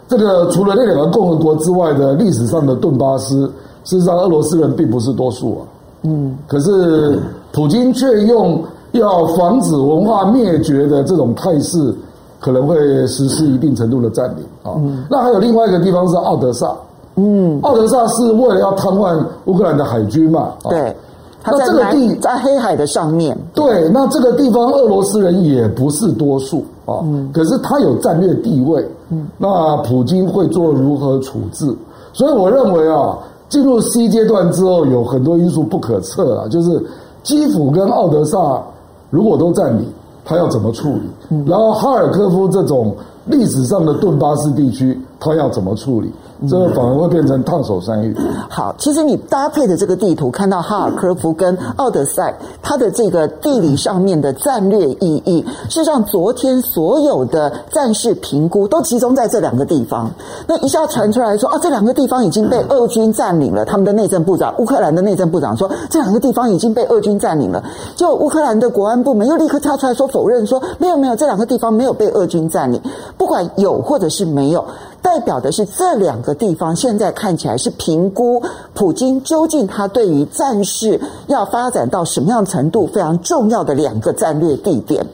[0.07, 3.45] 这个除了那两个共和国之外的历史上的顿巴斯，
[3.83, 5.61] 事实上俄罗斯人并不是多数啊。
[6.03, 7.19] 嗯，可是
[7.51, 11.93] 普京却用要防止文化灭绝的这种态势。
[12.39, 14.77] 可能会实施一定程度的占领啊。
[14.77, 16.71] 嗯、那还有另外一个地方是奥德萨。
[17.15, 20.51] 嗯，奥德萨是为了要瘫痪乌克兰的海军嘛？
[20.69, 20.79] 对。
[20.79, 20.93] 那
[21.51, 23.37] 这个地在黑海的上面。
[23.53, 26.99] 对，那这个地方俄罗斯人也不是多数啊。
[27.03, 27.29] 嗯。
[27.33, 28.87] 可是他有战略地位。
[29.09, 29.27] 嗯。
[29.37, 31.73] 那普京会做如何处置？
[32.13, 33.17] 所以我认为啊，
[33.49, 36.47] 进入 C 阶段之后，有很多因素不可测啊。
[36.47, 36.83] 就是
[37.23, 38.61] 基辅跟奥德萨
[39.09, 39.85] 如果都占领。
[40.29, 41.43] 他要怎么处理？
[41.45, 42.93] 然后哈尔科夫这种
[43.27, 46.11] 历史上的顿巴斯地区，他要怎么处理？
[46.47, 48.15] 这个反而会变成烫手山芋。
[48.47, 60.11] 好，其实你搭配的这个地图，看到哈尔科夫跟奥德赛，它的这个地理上面的战略意义，事实上，昨天所有的战事评估都集中在这两个地方。
[60.45, 63.65] 那一下传出来说，啊，这两个地方已经被俄军占领了。
[63.65, 67.63] 他们的内政部长，乌克兰的内政部长说，这两个地方已经被俄军占领了。
[67.95, 72.79] 就乌克兰的国安部门又立刻跳出来说否认，说没有没有，这两个地方没有被俄军占领。
[73.17, 74.63] 不管有或者是没有。
[75.07, 78.43] 代表的是这两个地方，现在看起来是评估
[78.73, 85.07] 普京究竟他对于战事要发展到什么样程度非常重要的两个战略地点。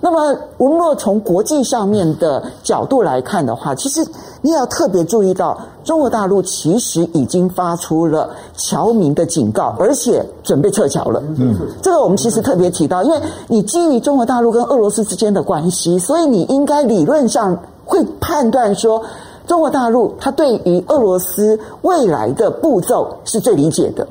[0.00, 4.02] 那么，我们若从国际上面的角度来看的话，其实
[4.40, 11.22] 你也要特别注意到，中国大陆其实已经发出了侨民的警告，而且准备撤侨了。
[11.36, 19.02] 嗯，这个我们其实特别提到，因为你基于中国大陆跟俄罗斯之间的关系，所以你应该理论上会判断说。
[19.46, 24.06] 中国大陆，他对于俄罗斯未来的步骤是最理解的。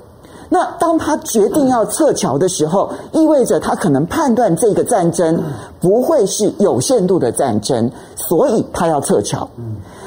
[0.50, 5.42] 那当他决定要撤侨的时候，意味着他可能判断这个战争
[5.80, 9.48] 不会是有限度的战争，所以他要撤侨。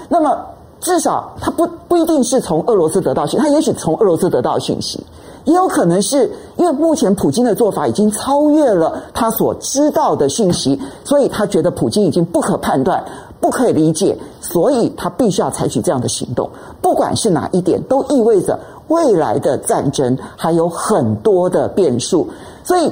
[0.08, 0.38] 那么
[0.80, 5.04] 至少他不不一定是从俄罗斯得到讯，他也许从俄罗斯得到讯息，
[5.46, 13.04] 也有可能是因为目前普京的做法已经超越了他所知道的讯息，所以他觉得普京已经不可判断。
[13.46, 16.50] 不可以理解，所以他必须要采取这样的行动。
[16.82, 22.28] 不管是哪一点，都意味着未来的战争还有很多的变数。
[22.64, 22.90] 所以，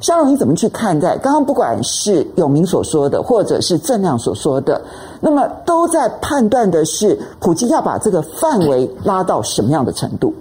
[0.00, 1.16] 香蓉你怎么去看待？
[1.18, 4.82] 刚刚不管是永明所说的，或者是郑亮所说的，
[5.20, 10.34] 那么都在判断的是，普京要把这个范围拉到什么样的程度？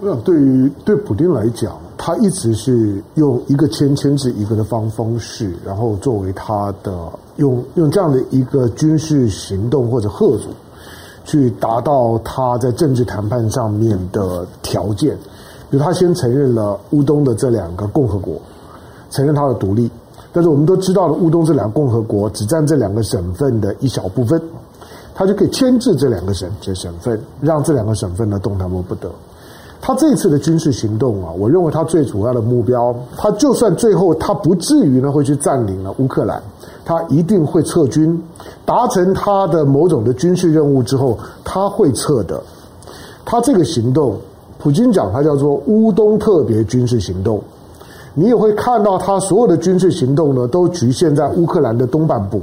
[0.00, 6.92] 我想，对于对普丁来讲，他一直是用一个牵牵制一个的方方式，然后作为他的。
[7.36, 10.50] 用用这样的一个军事行动或者贺阻，
[11.24, 15.16] 去达到他在政治谈判上面的条件，
[15.68, 18.40] 比如他先承认了乌东的这两个共和国，
[19.10, 19.90] 承认他的独立，
[20.32, 24.40] 但是我们都知道了，乌东这两个共和国只占这两个省份的一小部分，
[25.12, 29.10] 他就可以牵制这两个省这省份，让这两个省份呢动弹不得。
[29.86, 36.42] 他这次的军事行动啊，我认为他最主要的目标，他就算最后他不至于呢会去占领了乌克兰。
[36.86, 38.18] 他一定会撤军，
[38.64, 42.42] 达成他的某种的军事任务之后，他会撤的。
[43.26, 44.16] 他这个行动，
[44.58, 47.42] 普京讲他叫做乌东特别军事行动，
[48.14, 52.40] 你也会看到他所有的军事行动呢，都局限在乌克兰的东半部。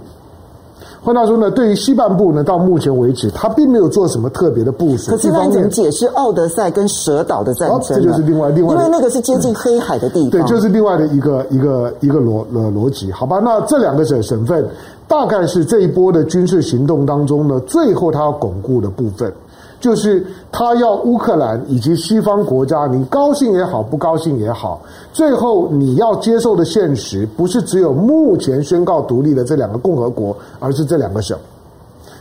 [1.03, 5.09] 换句话说呢，对于西半部呢，到目前为止，他并没有做什么特别的部署。
[5.09, 7.81] 可是那怎么解释奥德赛跟蛇岛的战争？
[7.81, 10.29] 这就是另外另外，因为那个是接近黑海的地方。
[10.29, 13.11] 对，就是另外的一个一个一个逻逻逻辑。
[13.11, 14.63] 好吧，那这两个省省份，
[15.07, 19.33] 大概是这一波的军事行动当中呢，最后他要巩固的部分。
[19.81, 24.79] 就是他要乌克兰以及西方国家，你高兴也好，不高兴也好，
[25.11, 31.35] 最后你要接受的现实，不是只有目前宣告独立的这两个共和国，而是这两个省，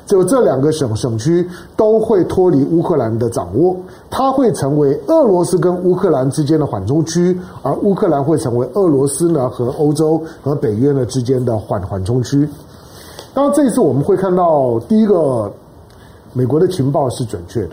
[0.07, 1.47] 只有这两个省省区
[1.77, 3.77] 都会脱离乌克兰的掌握，
[4.09, 12.49] 它会成为俄罗斯跟乌克兰之间的缓冲区，而乌克兰会成为俄罗斯呢和欧洲和北约呢之间的缓缓冲区。
[13.35, 15.53] 当然，这一次我们会看到第一个。
[16.33, 17.71] 美国的情报是准确的，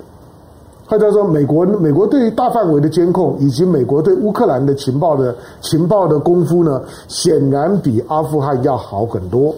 [0.88, 9.54] 或者说，美国美国对于大范围的监控，以及美国对乌克兰的情报的情报的功夫呢，显然比阿富汗要好很多。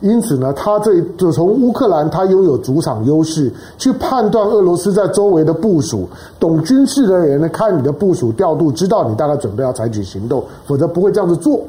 [0.00, 6.08] 因此呢，他这就从乌克兰，他拥有主场优势，去判断俄罗斯在周围的部署。
[6.38, 11.60] 懂军事的人呢，看你的部署调度，知道你大概准备要采取行动，否则不会这样子做。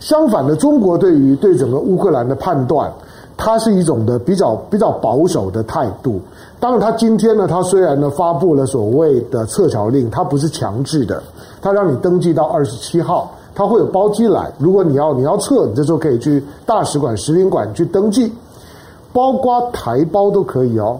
[0.00, 2.92] 相反的，中国对于对整个乌克兰的判断。
[3.36, 6.20] 它是一种的比较比较保守的态度。
[6.60, 11.22] 当然，他今天呢，他虽然呢发布了所谓的撤侨令，它不是强制的，
[11.60, 14.50] 它让你登记到二十七号，它会有包机来。
[14.58, 18.32] 如果你要你要撤，你这时候可以去大使馆、使领馆去登记，
[19.12, 20.98] 包括台胞都可以哦。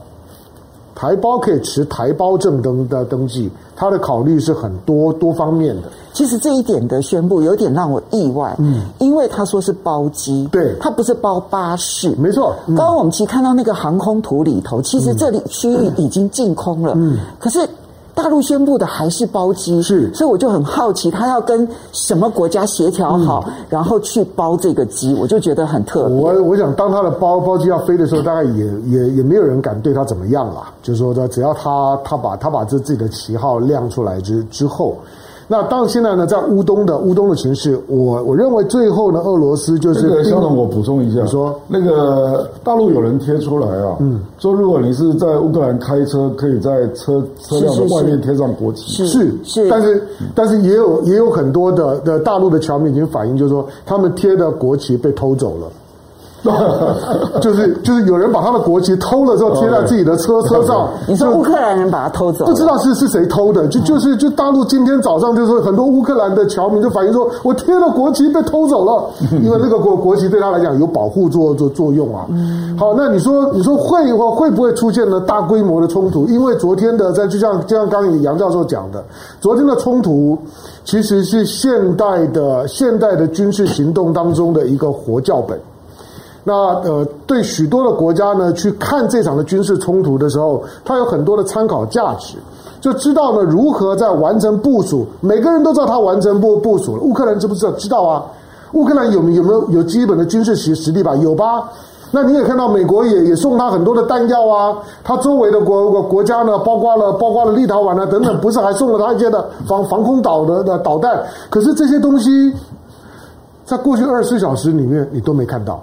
[0.94, 5.88] 台胞可以持台胞证登的登记，他的考虑是很多多方面的。
[6.12, 12.54] 其实这一点的宣布有点让我意外，嗯，因为他说是包机，对，他不是包巴士，没错。
[12.68, 17.68] 刚刚我们其实看到那个航空图里头，其实这里区域已经净空了，嗯，可是。
[18.14, 26.16] 大陆宣布的还是包机，是，所以我就很好奇，他要跟什么国家协调好，嗯、然后去包这个机，我就觉得很特别。
[26.16, 30.62] 我我想，当他的包包机要飞的时候，大概也也也没有人敢对他怎么样了。
[30.82, 34.96] 就是说，他只要他他把他把这自己的旗号亮出来之之后。
[35.46, 40.02] 那到，现在呢，在乌东的乌东的情势，我我认为最后呢，俄罗斯就是。
[40.02, 41.54] 这个肖总，我补充一下，说。
[41.66, 50.02] 那个大陆有人贴出来啊，嗯，说如果你是在乌克兰开车，可以在车车辆的外面贴上国旗，是是，是，是，但是
[50.34, 55.66] 但是也有也有很多的的大陆的侨民已经反映，就是说他们贴的国旗被偷走了。
[57.40, 60.88] 就是就是有人把他的国旗偷了之后贴在自己的车车上。
[61.08, 62.44] 你说乌克兰人把他偷走？
[62.44, 63.66] 不知道是是谁偷的。
[63.68, 69.10] 就就是就大陆今天早上就是很多乌克兰的侨民就反映说，我贴了国旗被偷走了，
[69.42, 72.26] 因为那个国国旗对他来讲有保护作作作用啊。
[72.78, 76.26] 好，那你说你说会或会不会出现呢大规模的冲突？
[76.26, 79.02] 因为昨天的在就像就像刚刚杨教授讲的，
[79.40, 80.38] 昨天的冲突
[80.84, 85.58] 其实是现代的现代的军事行动当中的一个活教本。
[86.44, 86.52] 那
[86.82, 92.36] 呃，对许多的国家呢，去看这场的军事冲突的时候，它有很多的参考价值，
[92.82, 95.06] 就知道呢如何在完成部署。
[95.20, 97.72] 每个人都知道他完成部部署了，乌克兰知不知道？
[97.72, 98.22] 知道啊。
[98.74, 101.14] 乌克兰有有没有有基本的军事实实力吧？
[101.16, 101.66] 有吧？
[102.10, 111.22] 那你也看到美国也也送他很多的弹药啊，他周围的国国国家呢，包括了包括了立陶宛啊等等，不是还送了他一些的防防空导的的导弹？
[111.48, 112.52] 可是这些东西，
[113.64, 115.82] 在过去二十四小时里面，你都没看到。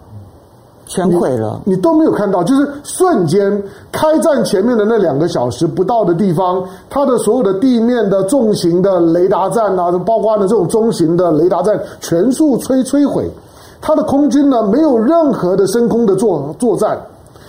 [0.94, 13.32] 全毁了你，都没有看到，就是瞬间开战前面的那两个小时不到的地方，它的所有的地面的重型的雷达站啊，包括呢这种中型的雷达站，全速摧摧毁。
[13.80, 17.00] 它的空军呢，没有任何的升空的作作战，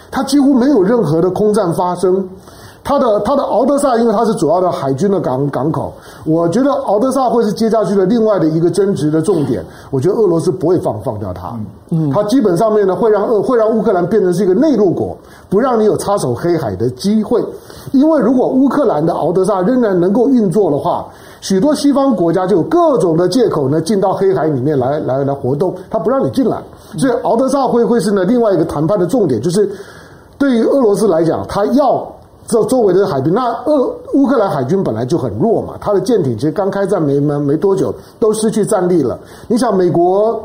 [0.09, 2.25] 它几乎没有任何的空战发生。
[2.85, 5.93] 它的它的敖德萨，因为它是主要的海军的港港口，
[6.25, 9.65] 我觉得敖德萨会是接下去的另外的一个争执的重点。
[9.91, 11.57] 我觉得俄罗斯不会放放掉它，
[11.91, 15.17] 嗯，它基本上面呢会让俄会让乌克兰变成是一个内陆国，
[15.49, 17.41] 不让你有插手黑海的机会。
[17.93, 21.07] 因为如果乌克兰的敖德萨仍然能够运作的话，
[21.41, 26.61] 许多西方国家就有各种的借口呢进到黑海里面来来来活动，它不让你进来，
[26.99, 29.71] 所以敖德萨会会是呢另外一个谈判的重点，就是
[30.37, 32.05] 对于俄罗斯来讲，它要。
[32.47, 39.19] 这周围的海军，那俄乌克兰海军本来就很弱嘛，他的舰艇其实刚开战没没没多久都失去战力了。
[39.49, 40.43] 你想，美国、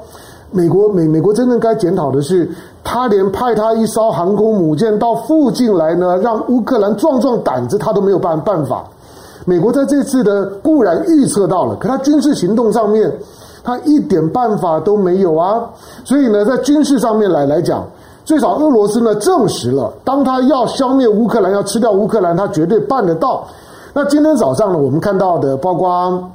[0.51, 2.49] 美国、美美国真正该检讨的是，
[2.83, 8.85] 他连派他一艘航空母舰到附近来呢，让乌克兰壮壮胆子，他都没有办办法。
[9.45, 13.11] 美国在这次的固然预测到了，可他军事行动上面，
[13.63, 15.67] 他一点办法都没有啊。
[16.05, 17.85] 所以呢，在军事上面来来讲。
[18.27, 23.47] 最少，俄罗斯呢证实了，当他要消灭乌克兰，要吃掉乌克兰，他绝对办得到。
[23.93, 26.29] 那今天早上呢，我们看到的，包括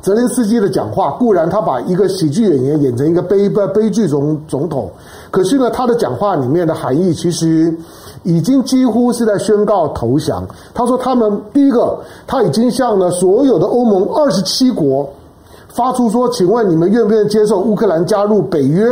[0.00, 4.88] 泽连斯基的讲话，固然他把一个喜剧演员演成一个悲悲悲剧总总统，
[5.32, 7.76] 可是呢，他的讲话里面的含义其实
[8.22, 10.46] 已经几乎是在宣告投降。
[10.72, 15.04] 他说，他们第一个，他已经向了所有的欧盟二十七国
[15.70, 18.86] 发出说，请问你们愿不愿意接受乌克兰加入北约？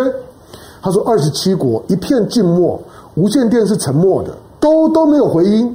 [0.85, 2.79] 他说，二十七国一片静默，
[3.15, 5.75] 无线电是沉默的，都都没有回音。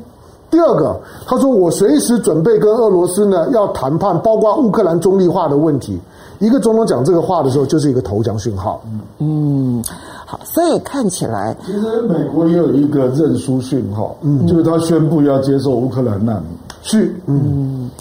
[0.52, 6.00] 第二个，他说我随时准备跟俄罗斯呢要谈判，包括乌克兰中立化的问题。
[6.38, 8.84] 一个总统讲这个话的时候，就是一个投降讯号。
[9.18, 9.84] 嗯，
[10.28, 16.52] 好，所以看起来，其实美国也有一个认输讯号，嗯，就是他宣布要接受乌克兰难民。
[16.84, 17.92] 是，嗯，嗯，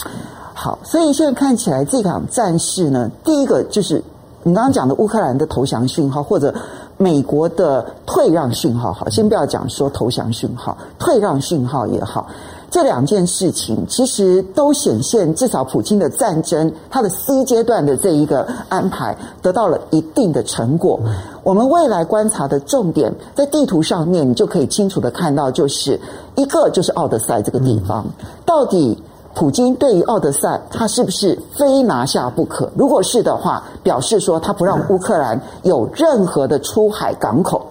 [0.53, 3.95] 好，所以现在看起来这场战事呢，第一个就是
[4.43, 6.53] 你刚刚讲的乌克兰的投降讯号，或者。
[7.01, 12.27] 美国的退让讯号，好，先不要讲说投降讯号，退让讯号也好，
[12.69, 20.99] 这两件事情其实都显现，至少普京的战争，他的 C 阶段的这一个安排得到了一定的成果。
[21.41, 25.97] 我们未来观察的重点，在地图上面，你就可以清楚的看到，就是
[26.35, 28.05] 一个就是奥德赛这个地方，
[28.45, 29.01] 到底。
[29.39, 32.69] 普京对于奥德赛，他是不是非拿下不可？
[32.75, 37.65] 如果是的话，表示说他不让乌克兰有任何的出海港口。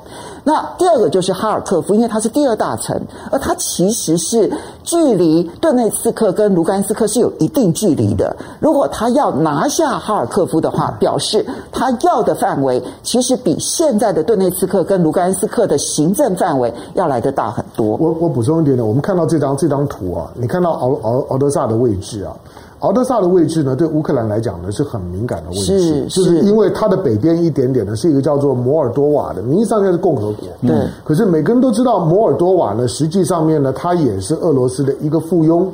[0.49, 2.99] 那第二个就是哈尔科夫，因为它是第二大城，
[3.31, 4.51] 而它其实是
[4.83, 8.35] 距离顿内茨克跟卢甘斯克是有一定距离的。
[8.59, 17.99] 如果他要拿下哈尔科夫的话，表示他要的范围其实比现在的顿内茨克跟卢甘斯克的行政范围要来得大很多。
[18.01, 22.35] 我我补充一点呢，我们看到这张这张图啊，你看到敖敖敖德萨的位置啊。
[22.81, 30.89] 敖德萨的位置呢，对乌克兰来讲呢是很敏感的位置，是，就是因为它的北边一点点呢是一个叫做摩尔多瓦的，名义上面是共和国，对、嗯。
[31.03, 35.67] 可是每个人都知道，摩尔多瓦呢实际上面呢，它也是俄罗斯的一个附庸。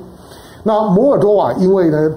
[0.63, 2.11] 那摩尔多瓦因为呢，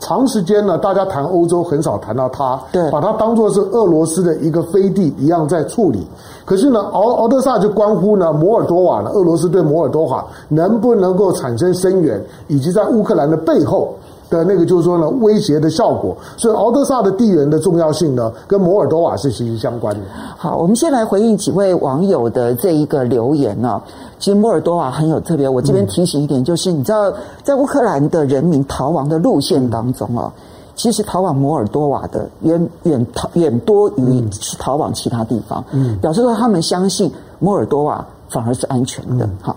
[0.00, 6.06] 长时间呢大家谈欧洲很少谈到它，对，把它当做是俄罗斯的一个飞地一样在处理。
[6.44, 13.94] 可是呢，敖敖德萨就关乎呢摩尔多瓦呢，俄罗斯对摩尔多瓦能不能够产生声援，以及在乌克兰的背后。
[14.28, 20.00] 的那个就是说呢，威胁的效果，所以敖德萨的地缘的重要性呢，跟摩尔多瓦是息息相关的。
[20.36, 23.82] 好，我们先来回应几位网友的这一个留言呢、啊。
[24.18, 27.12] 其实摩尔多瓦很有特别，我这边提醒一点，就是、嗯、你知道，
[27.42, 30.32] 在乌克兰的人民逃亡的路线当中啊，
[30.74, 38.04] 其实逃往摩尔多瓦的远远逃远多于是逃往其他地方，嗯，表示说他们相信摩尔多瓦。
[38.28, 39.28] 反而是安全的。
[39.40, 39.54] 好，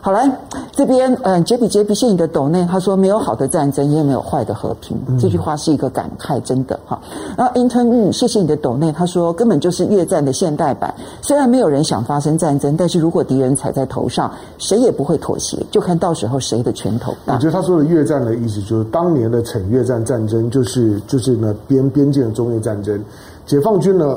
[0.00, 0.30] 好来
[0.72, 4.96] 这边，嗯，杰比杰比谢你的抖内，他说没有好的战争，也没有坏的和平。
[5.18, 6.98] 这句话是一个感慨，真的哈。
[7.36, 10.94] 然后 Intern，嗯，谢谢你的抖内，他说根本就是越战的现代版。
[11.20, 17.34] 虽然没有人想发生战争，但是如果敌人踩在头上，谁也不会妥协，就看到时候谁的拳头大。
[17.34, 23.02] 我觉得他说的越战的意思，就是当年的惩越战战争，就是就是呢边边境的中越战争，
[23.46, 24.16] 解放军呢。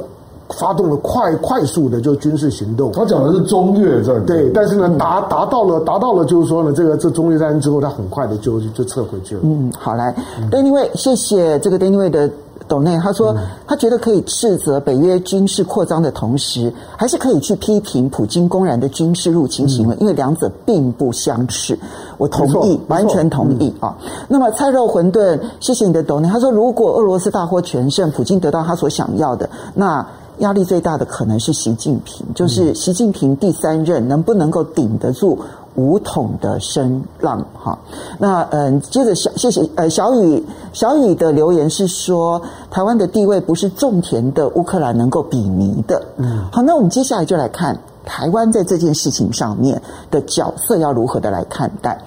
[0.51, 9.41] 发动了快快速的就军事行动，他讲的是中越战争，对，但是呢，达达到了达到了，就是说呢，这个这中越战争之后，他很快的就就撤回去了。
[9.43, 10.13] 嗯，好来
[10.51, 12.29] ，Anyway，谢谢这个 Anyway 的
[12.67, 13.35] 斗内，他说
[13.67, 21.77] 他觉得可以斥责北约军事扩张的同时，还是可以去批评普京公然的军事入侵行为，因为两者并不相斥。
[22.17, 23.95] 我同意，完全同意啊。
[24.27, 30.05] 那么菜肉馄饨，谢谢你的斗内，他说如果俄罗斯大获全胜，普京得到他所想要的，那。
[30.41, 35.39] 压力最大的可能是习近平，就是习近平第三任能不能够顶得住
[35.75, 37.43] 武统的声浪？
[37.53, 37.77] 哈，
[38.19, 46.03] 那嗯，接着小谢谢呃小雨小雨的留言是说，台湾的地位不是种田的乌克兰能够比拟的。
[46.17, 51.97] 嗯，好，那我们接下来就来看台湾在这件事情上面的角色要如何的来看待。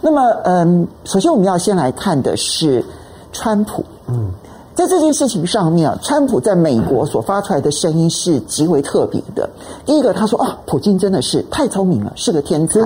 [0.00, 2.84] 那么嗯，首先我们要先来看的是
[3.32, 3.84] 川普。
[4.08, 4.30] 嗯。
[4.76, 9.48] 在这件事情上面啊，川普在美国所发出来的声音是极为特别的。
[9.86, 12.82] 第一个，他说啊，普京真的是太聪明了，是个天才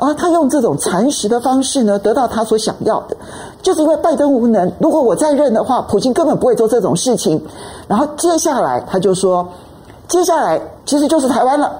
[0.00, 0.12] 啊！
[0.14, 3.16] 他用这种蚕食的方式呢，得到他所想要的，
[3.62, 4.70] 就是因为拜登无能。
[4.80, 7.40] 如果我再任的话，普京根本不会做这种事情。
[7.86, 9.46] 然后接下来他就说，
[10.08, 11.70] 接下来其实就是台湾了。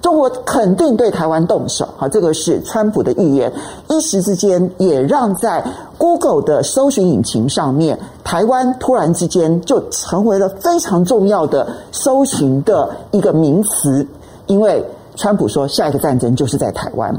[0.00, 3.52] 中国肯定对台湾动手，好，这个是川普的预言。
[3.88, 5.64] 一时之间，也让在
[5.98, 14.06] Google 的搜寻引擎上面，台湾突然之间就成为了非常重要的搜寻的一个名词，
[14.46, 14.84] 因为。
[15.16, 17.14] 川普说，下一个战争就是在台湾。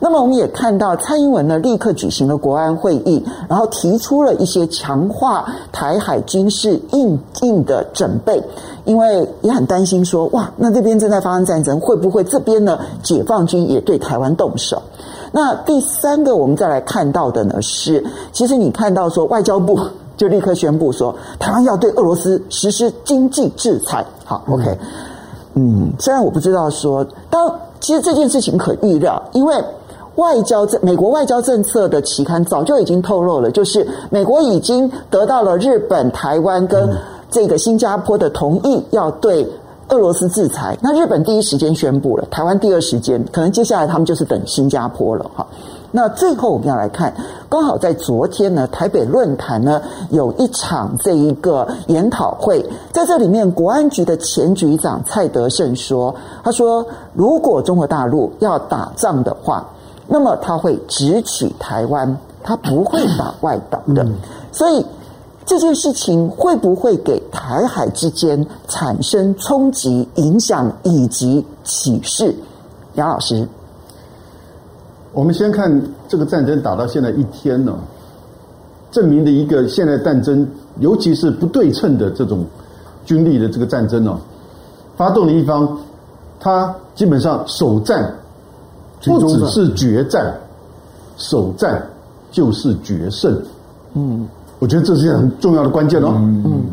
[0.00, 8.42] 那么，我们也看到蔡英文呢，立刻举行了国安会议，然后提出了一些强化台海军事应应的准备，
[8.86, 14.80] 因为也很担心说，哇，那这边正在发生战争，会不会这边呢，解放军也对台湾动手？
[15.32, 19.78] 那第三个，我们再来看到的呢是，其实你看到说，外交部
[20.16, 24.02] 就立刻宣布说，台湾要对俄罗斯实施经济制裁。
[24.24, 24.78] 好，OK，
[25.54, 29.54] 嗯，虽然我不知道说，当其实这件事情可预料，因为
[30.14, 36.88] 外交政美国外交政策的期刊早就已经透露了，就是美国已经得到了日本、台湾跟
[37.30, 39.46] 这个新加坡的同意，要对
[39.88, 40.76] 俄罗斯制裁。
[40.80, 45.46] 那日本第一时间宣布了，台湾第二时间，可能接下来他们就是等新加坡了，哈。
[45.92, 47.14] 那最后我们要来看，
[47.48, 52.62] 刚好在昨天呢，台北论坛呢有一场这一个研讨会，
[52.92, 59.66] 在这里面，国安局的前局长蔡德胜说，他说，如果中国大陆要打仗的话，
[60.06, 64.06] 那么他会直取台湾，他不会打外岛的。
[64.52, 64.84] 所以
[65.46, 72.34] 这件事情会不会给台海之间产生冲击、影响以及启示？
[72.94, 73.46] 杨老师。
[75.12, 77.78] 我们先看这个战争打到现在一天呢，
[78.90, 80.46] 证明的一个现代战争，
[80.80, 82.44] 尤其是不对称的这种
[83.04, 84.18] 军力的这个战争呢，
[84.96, 85.78] 发动的一方，
[86.40, 88.12] 他基本上首战
[89.04, 90.36] 不只是决战，
[91.16, 91.88] 首战
[92.32, 93.40] 就是决胜。
[93.94, 94.28] 嗯，
[94.66, 96.10] 我觉得这是一个很重要的关键哦。
[96.16, 96.64] 嗯，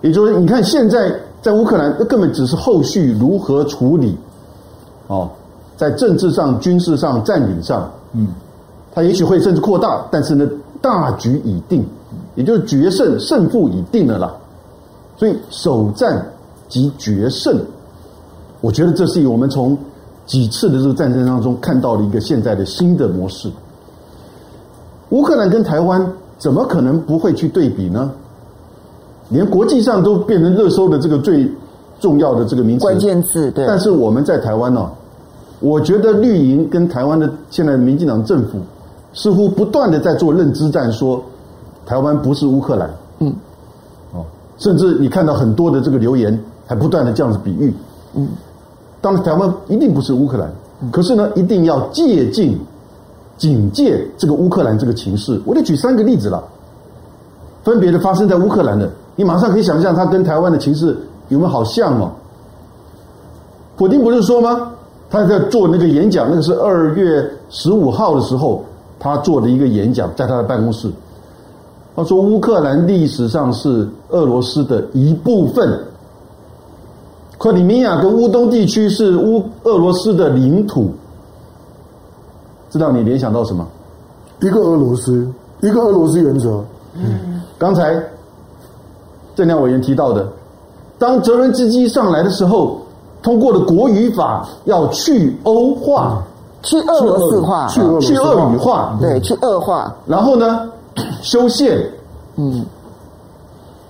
[0.00, 4.18] 也就是你看现在在乌克兰，那根本只是后续如何处理，
[5.06, 5.30] 哦。
[5.76, 8.26] 在政治上、军事上、占领上，嗯，
[8.92, 10.48] 它也许会甚至扩大，但是呢，
[10.80, 11.86] 大局已定，
[12.34, 14.34] 也就是决胜胜负已定了啦。
[15.16, 16.26] 所以首战
[16.68, 17.56] 即决胜，
[18.60, 19.78] 我觉得这是我们从
[20.26, 23.48] 几次的这个战争当中看到了一个现在的新的模式。
[25.10, 26.04] 乌克兰跟台湾
[26.42, 28.10] 怎么可能不会去对比呢？
[29.28, 31.48] 连国际上都变成热搜的这个最
[32.00, 33.64] 重要的这个名词、关键字，对。
[33.64, 34.90] 但是我们在台湾呢？
[35.60, 38.58] 我觉得绿营跟台湾的现在的民进党政府
[39.14, 41.22] 似乎不断的在做认知战，说
[41.86, 42.90] 台湾不是乌克兰，
[43.20, 43.32] 嗯，
[44.12, 44.24] 哦，
[44.58, 46.36] 甚至你看到很多的这个留言，
[46.66, 47.72] 还不断的这样子比喻，
[48.14, 48.28] 嗯，
[49.00, 50.52] 当然台湾一定不是乌克兰，
[50.90, 52.58] 可是呢，一定要借镜、
[53.36, 55.40] 警戒这个乌克兰这个情势。
[55.44, 56.42] 我得举三个例子了，
[57.62, 60.96] 分别的发生在乌克兰的，你马上可以想象它跟台湾的情势
[61.28, 62.10] 有没有好像哦？
[63.76, 64.70] 普丁不是说吗？
[65.10, 68.64] 他在做那个演讲，那个是二月十五号的时候，
[68.98, 70.90] 他做的一个演讲，在他的办公室。
[71.94, 75.78] 他说：“乌克兰历史上是俄罗斯的一部分，
[77.36, 80.90] 克里米亚跟乌东地区是乌俄罗斯的领土。”
[82.72, 83.64] 知道你联想到什么？
[84.40, 86.64] 一个俄罗斯，一个俄罗斯原则。
[86.94, 88.02] 嗯，刚才
[89.36, 90.26] 郑亮委员提到的，
[90.98, 92.78] 当泽伦斯基上来的时候。
[93.22, 96.20] 通过的国语法要去欧化，
[96.60, 99.94] 去俄罗斯化，去俄去俄语化，对，去俄化。
[100.08, 100.68] 然后呢，
[101.20, 101.88] 修宪，
[102.34, 102.66] 嗯，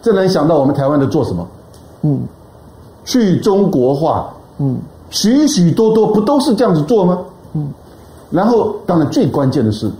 [0.02, 1.48] 这能想到我们台湾的做什么？
[2.02, 2.20] 嗯，
[3.06, 4.76] 去中国化，嗯，
[5.08, 7.18] 许许多多不都是这样子做吗？
[7.54, 7.72] 嗯，
[8.32, 9.90] 然后当然最关键的是，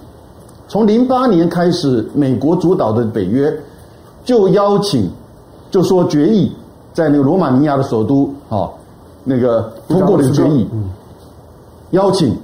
[0.66, 3.52] 从零八年开始，美国主导的北约
[4.24, 5.08] 就邀请，
[5.70, 6.50] 就说决议
[6.92, 8.68] 在那个罗马尼亚的首都啊。
[9.24, 10.66] 那个通过了一个决议，
[11.90, 12.36] 邀请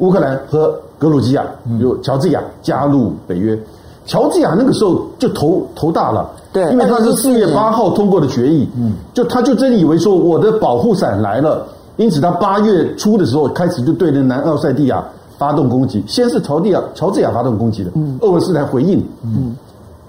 [0.00, 1.42] 乌克兰和格鲁吉亚，
[1.80, 3.58] 有乔治亚加入北约。
[4.04, 15.04] 乔治亚那个时候就头头大了，对，因为他是四月八号通过的决议，嗯，就他就真以为说我的保护伞来了，因此他八月初的时候开始就对着南奥塞蒂亚
[15.38, 19.54] 发动攻击，先是乔蒂亚乔治亚发动攻击的，嗯，俄罗斯来回应，嗯，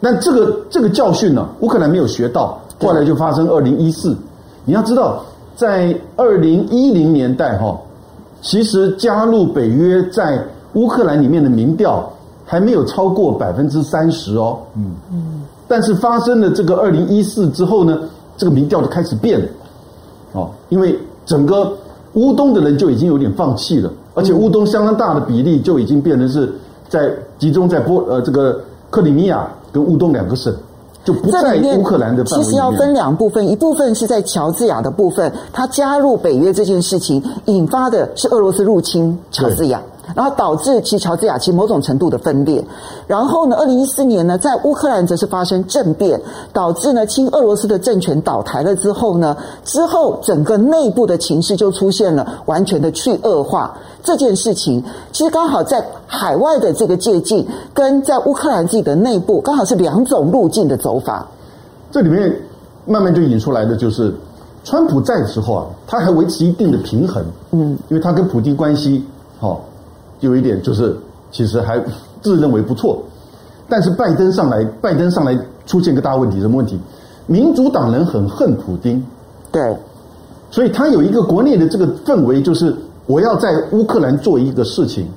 [0.02, 4.16] 但这个这个教训呢，乌克兰没有学到，后来就发生二零一四，
[4.66, 5.24] 你要知道。
[5.58, 7.80] 在二零一零年代，哈，
[8.42, 10.38] 其实加入北约在
[10.74, 12.12] 乌克兰里面的民调
[12.44, 17.98] 还没有超过百分之三十哦，嗯嗯，但是发生了这个二零一四之后呢，
[18.36, 19.48] 这个民调就开始变了，
[20.34, 21.74] 哦，因为整个
[22.14, 26.54] 乌东的人就已经有点放弃了，而且乌东相当大的比例就已经变成是
[26.88, 28.60] 在集中在波呃这个
[28.90, 30.54] 克里米亚跟乌东两个省。
[31.04, 32.24] 就不在乌克兰的。
[32.24, 39.80] 其实要分两部分，一部分是在乔治亚的部分，他加入北约这件事情引发的是俄罗斯入侵乔治亚。
[40.14, 42.64] 然后导致其乔治亚其某种程度的分裂，
[43.08, 46.20] 然后呢，二零一四年呢，在乌克兰则是发生政变，
[46.54, 61.26] 导致呢亲俄罗斯的政权倒台了之后呢，之后整个内部的情势就出现了完全的去恶化这件事情，其实刚好在海外的这个借境，跟在乌克兰自己的内部，刚好是两种路径的走法。
[61.92, 62.36] 这里面
[62.86, 64.14] 慢慢就引出来的就是，
[64.64, 69.04] 川普在的时候啊，他还维持一定的平衡，嗯，因为他跟普京关系
[69.40, 69.62] 好。
[70.20, 70.96] 有一点就是，
[71.32, 71.84] 其实还
[72.22, 73.04] 自认为不错，
[73.68, 76.80] 但是拜登上来，拜登上来出现个大问题，什么问题？
[77.28, 79.04] 民主党人很恨普京，
[79.52, 79.62] 对，
[80.52, 82.76] 所以他有一个国内的这个氛围，就是
[83.08, 85.08] 我要在乌克兰做一个事情，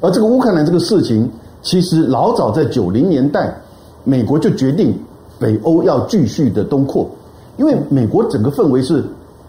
[0.00, 1.30] 而这个乌克兰这个事情，
[1.62, 3.54] 其实老早在九零年代，
[4.02, 4.92] 美国就决定
[5.38, 7.08] 北欧要继续的东扩，
[7.56, 9.04] 因为美国整个氛围是，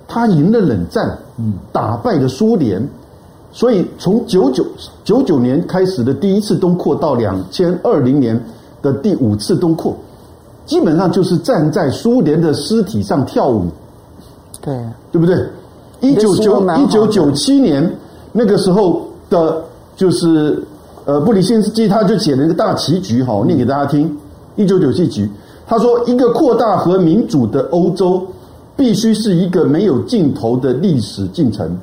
[0.07, 2.88] 他赢了冷战，嗯，打败了苏联，
[3.52, 4.66] 所以从九九
[5.04, 8.41] 九九年开始的第一次东扩到两千二零年
[8.82, 9.95] 的第五次东扩。
[10.66, 13.66] 基本上就是站在苏联的尸体上跳舞，
[14.62, 14.74] 对，
[15.12, 15.43] 对不对？
[15.99, 17.91] 一九九一九九七年
[18.32, 19.62] 那个时候的，
[19.97, 20.64] 就是
[21.04, 24.16] 呃，布里辛斯基他就写了一个大棋局，哈，我念给大家听。
[24.56, 25.30] 一九九七局，
[25.66, 28.22] 他说，一个扩大和民主的欧洲，
[28.78, 31.76] 必须是一个没有尽头的历史进程，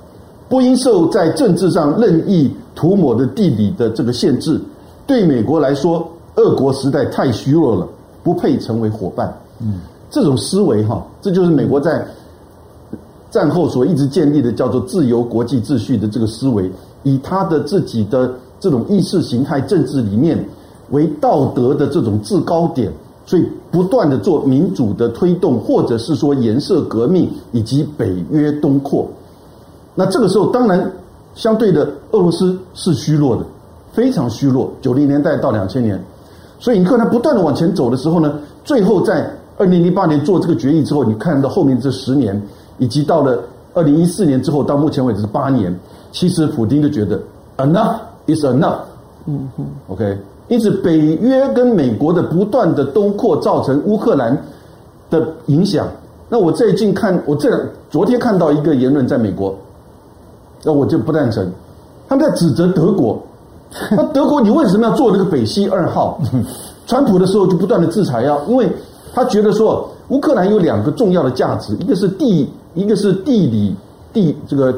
[0.48, 4.60] 不应受在政治上任意涂抹的地理的这个限制。
[5.06, 7.86] 对美国来说，俄国时代太虚弱了。
[8.20, 9.76] 不配成为伙伴，嗯，
[10.10, 12.04] 这种思维哈，这就是美国在
[13.30, 16.70] 战后所一直建立的叫做自由国际秩序的这个思维，
[17.04, 18.30] 以他的自己的
[18.60, 20.46] 这种意识形态政治理念
[20.90, 22.92] 为道德的这种制高点，
[23.24, 29.08] 所以不断的做民主的推动，或者是说颜色革命以及北约东扩。
[29.98, 30.88] 那这个时候，当然
[31.34, 33.42] 相对的，俄罗斯是虚弱的，
[33.92, 34.72] 非常虚弱。
[34.80, 36.00] 九零年代到两千年。
[36.60, 38.32] 所以你看他不断的往前走的时候呢，
[38.62, 42.40] 最后在二零零八年做这个决议之后，你看到后面这十年，
[42.78, 43.42] 以及到了
[43.74, 45.76] 二零一四年之后，到目前为止是八年，
[46.12, 47.20] 其实普京就觉得
[47.56, 47.96] enough
[48.28, 48.78] is enough，
[49.26, 54.40] 嗯哼，OK，因此北约跟美国的不断的东扩，造成乌克兰
[55.10, 55.88] 的影响。
[56.28, 57.50] 那我最近看，我这
[57.90, 59.56] 昨天看到一个言论，在美国，
[60.64, 61.50] 那我就不赞成，
[62.08, 63.20] 他们在指责德国。
[63.92, 66.18] 那德国，你为什么要做这个北溪二号？
[66.86, 68.66] 川普的时候就不断的制裁啊，因为
[69.12, 73.76] 他觉得说乌克兰有两个重要的价值，一个是地，一个是地理
[74.10, 74.74] 地这个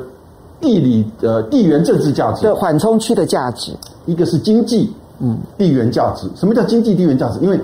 [0.60, 3.70] 地理呃地缘政治价值，对缓冲区的价值，
[4.06, 6.26] 一个是经济嗯地缘价值。
[6.34, 7.38] 什么叫经济地缘价值？
[7.40, 7.60] 因为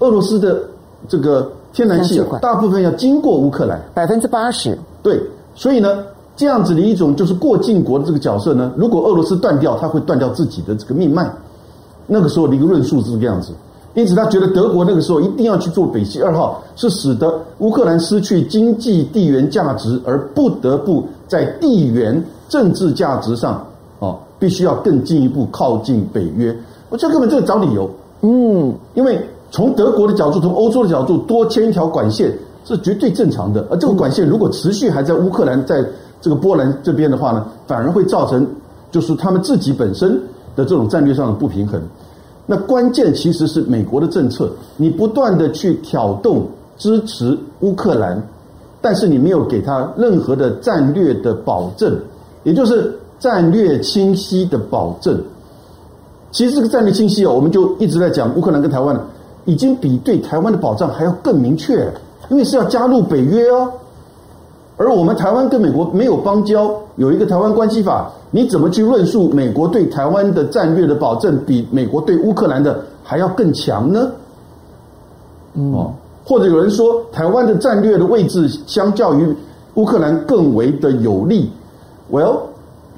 [0.00, 0.58] 俄罗斯的
[1.06, 5.22] 这个天然气大部分要经过乌克兰，百分之八十，对，
[5.54, 6.04] 所以呢。
[6.36, 11.30] 这样子的一种就是过境国的这个角色呢，如果俄罗斯断掉，他会断掉自己的这个命脉。
[12.06, 13.52] 那个时候的一个论述是这个样子，
[13.94, 23.64] 因此他觉得德国那个时候一定要去做北溪二号，是使得乌克兰失去经济地缘价值，而不得不在地缘政治价值上，
[24.00, 26.54] 哦，必须要更进一步靠近北约。
[26.90, 27.88] 我这根本就是找理由，
[28.22, 29.18] 嗯，因为
[29.50, 32.30] 从德国的角度，从欧洲的角度，多牵一条管线
[32.66, 33.66] 是绝对正常的。
[33.70, 35.82] 而这个管线如果持续还在乌克兰在。
[36.24, 38.46] 这个波兰这边的话呢，反而会造成
[38.90, 40.18] 就是他们自己本身
[40.56, 41.78] 的这种战略上的不平衡。
[42.46, 44.48] 那关键其实是美国的政策，
[44.78, 46.46] 你不断的去挑动
[46.78, 48.26] 支持乌克兰，
[48.80, 51.94] 但是你没有给他任何的战略的保证，
[52.42, 55.22] 也就是战略清晰的保证。
[56.30, 58.98] 其实这个战略清晰哦，我们就一直在讲乌克兰跟台湾，
[59.44, 61.86] 已经比对台湾的保障还要更明确，
[62.30, 63.70] 因为是要加入北约哦。
[64.76, 74.10] 而我们台湾跟美国没有邦交，有一个台湾关系法，你怎么去论述美国对台湾的战略的保证比美国对乌克兰的还要更强呢？
[75.54, 75.92] 哦，
[76.24, 79.32] 或者有人说台湾的战略的位置相较于
[79.74, 81.48] 乌克兰更为的有利
[82.10, 82.38] ，Well，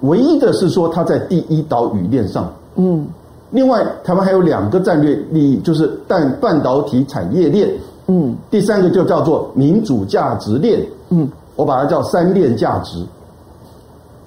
[0.01, 3.07] 唯一的是说它在第一岛屿链上，嗯，
[3.51, 7.69] 另外台湾还有两个战略利益，就是半半导体产业链，
[8.07, 11.29] 嗯，第三个就叫做民主价值链，嗯。
[11.57, 13.03] 我把它叫三链价值，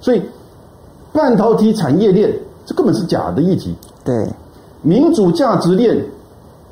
[0.00, 0.20] 所以
[1.12, 2.30] 半导体产业链
[2.66, 3.74] 这根本是假的议题。
[4.04, 4.28] 对，
[4.82, 5.96] 民主价值链，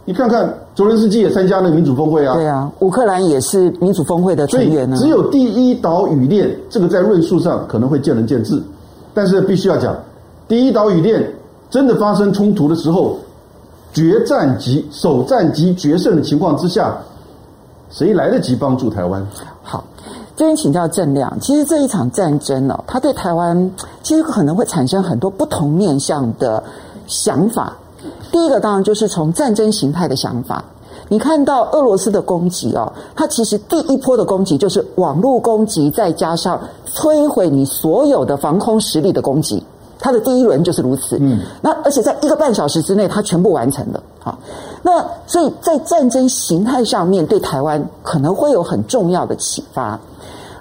[0.04, 2.34] 你看看，泽连斯基也参加那个民主峰会啊。
[2.34, 4.96] 对啊，乌克兰也是民主峰会的成员呢。
[4.96, 8.62] 只有第一岛屿链，这个在论述上可能会见仁见智，
[9.14, 9.96] 但是必须要讲，
[10.46, 11.32] 第一岛屿链
[11.70, 13.16] 真的发生冲突的时候，
[13.92, 16.96] 决战及首战即决胜的情况之下，
[17.90, 19.24] 谁来得及帮助台湾？
[20.44, 23.70] 边请教郑亮，其实这一场战争呢，它对台湾
[24.02, 26.62] 其实可能会产生很多不同面向的
[27.06, 27.76] 想法。
[28.30, 30.64] 第一个当然就是从战争形态的想法，
[31.08, 39.62] 你看到俄罗斯的攻击哦，它其实第一波的攻击就是网络攻击，再加上摧毁你所有的防空实力的攻击，
[39.98, 41.16] 它的第一轮就是如此。
[41.20, 44.02] 嗯，那而且在一个半小时之内，它全部完成了。
[44.20, 44.38] 好，
[44.82, 49.98] 那所以在战争形态上面对台湾可能会有很重要的启发。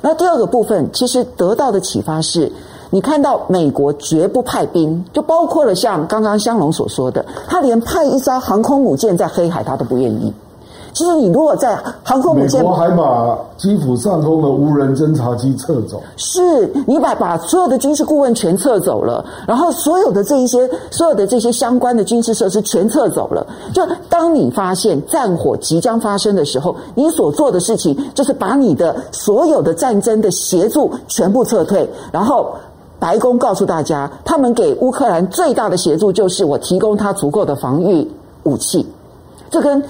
[0.01, 2.51] 那第二个部分，其实得到的启发是，
[2.89, 10.33] 你看到美国绝不派兵，就包括了像刚刚香龙所说的，他连派一艘航空母舰在黑海他都不愿意。
[10.97, 23.45] 其实你如果在航空母舰，美国还把基辅上空的无人侦察机撤走，是你把把所有的军事顾问全撤走了，然后所有的这一些所有的这些相关的军事设施全撤走了。
[23.71, 31.87] 就当你发现战火即将发生的时候，你所做的事情就是把你的所有的战争的协助全部撤退。
[32.11, 32.49] 然后
[32.97, 38.09] 白宫告诉大家，他们给乌克兰最大的协助就是我提供他足够的防御
[38.45, 38.83] 武器。
[39.51, 39.81] 这跟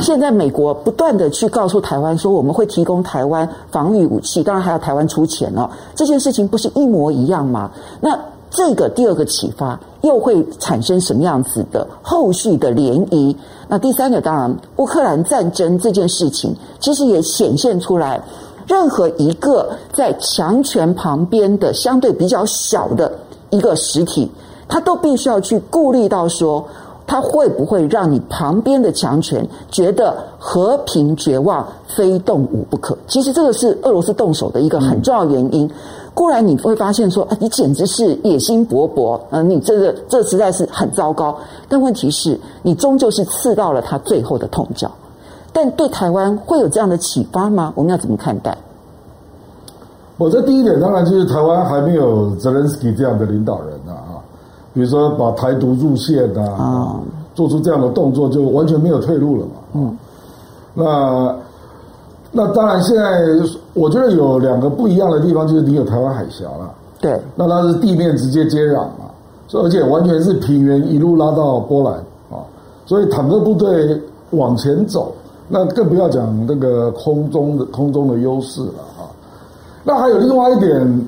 [0.00, 5.68] 现在美国不断的去告诉台湾说，我们会提供台湾防御武器，当然还要台湾出钱哦。
[5.94, 7.70] 这件事情不是一模一样吗？
[8.00, 8.16] 那
[8.50, 13.34] 这个第二个启发又会产生什么样子的后续的涟漪？
[13.68, 18.20] 那第三个当然，乌克兰战争这件事情其实也显现出来，
[18.66, 23.10] 任何一个在强权旁边的相对比较小的
[23.48, 24.30] 一个实体，
[24.68, 26.62] 他都必须要去顾虑到说。
[27.06, 32.96] 他会不会让你旁边的强权觉得和平绝望，非动武不可？
[33.06, 35.70] 其实这个是俄罗斯动手的一个很重要原因。
[36.12, 41.36] 固然你会发现说，啊，你简直是野心勃勃，嗯，你这个这实在是很糟糕。
[41.68, 44.90] 但问题是，你终究是刺到了他最后的痛脚。
[45.52, 47.72] 但对台湾会有这样的启发吗？
[47.76, 48.56] 我们要怎么看待？
[50.16, 54.05] 我这第一点当然就是台湾还没有泽连斯基这样的领导人啊。
[54.76, 57.00] 比如说把台独入线啊，
[57.34, 59.52] 做出这样的动作，就完全没有退路了嘛。
[59.72, 59.96] 嗯，
[60.74, 61.34] 那
[62.30, 63.02] 那当然，现在
[63.72, 66.70] 我觉得有两个不一样的地方，就是你有台湾海峡了，
[67.00, 69.08] 对，那它是地面直接接壤嘛，
[69.48, 71.94] 所以而且完全是平原一路拉到波兰
[72.30, 72.44] 啊，
[72.84, 73.98] 所以坦克部队
[74.32, 75.10] 往前走，
[75.48, 79.08] 那更不要讲那个空中的空中的优势了啊。
[79.82, 81.06] 那还有另外一点。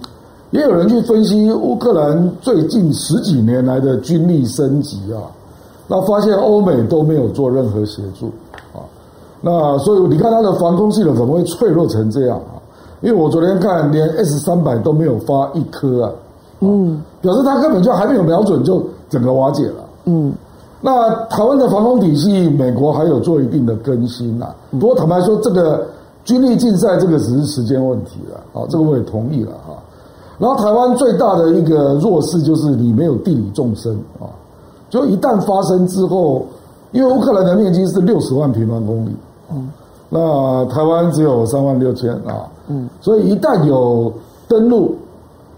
[0.50, 5.28] 也有人去分析乌克兰最近十几年来的军力升级啊，
[5.86, 8.26] 那发现欧美都没有做任何协助
[8.72, 8.80] 啊，
[9.42, 12.56] 那所以你看它的防空系统怎么会脆弱成这样啊？
[13.02, 16.12] 因为我昨天看连 S 三百都没有发一颗啊，
[16.60, 20.32] 嗯，表示它根本就还没有瞄准就整个瓦解了，嗯，
[20.80, 25.86] 那台湾的防空体系，美国还有做一定的更新呐，不过坦白说，这个
[26.24, 29.74] 军力竞赛这个只是时间问题了啊，这个我也同意了哈。
[30.38, 34.30] 然后台湾最大的一个弱势就是你没有地理纵深啊，
[34.88, 36.46] 就一旦发生之后，
[36.92, 39.10] 因为乌克兰的面积是六十万平方公里，
[39.52, 39.68] 嗯，
[40.08, 44.12] 那台湾只有三万六千啊，嗯，所以一旦有
[44.46, 44.94] 登陆，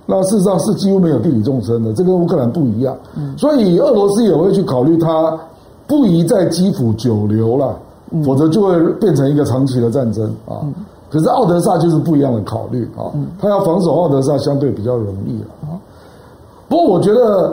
[0.07, 5.39] 那事实上是几乎没有地理纵深的，这跟乌克兰不一样，嗯，所以俄罗斯也会去考虑它
[5.87, 7.77] 不宜在基辅久留了，
[8.25, 10.65] 否则就会变成一个长期的战争啊。
[11.11, 15.75] 可是奥德萨就是不一样的考虑啊，他要防守奥德萨相对比较容易了啊。
[16.69, 17.53] 不过我觉得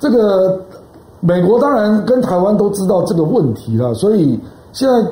[0.00, 0.58] 这个
[1.20, 4.40] 美国当然跟台湾都知道这个问题了，所以
[4.72, 5.06] 现在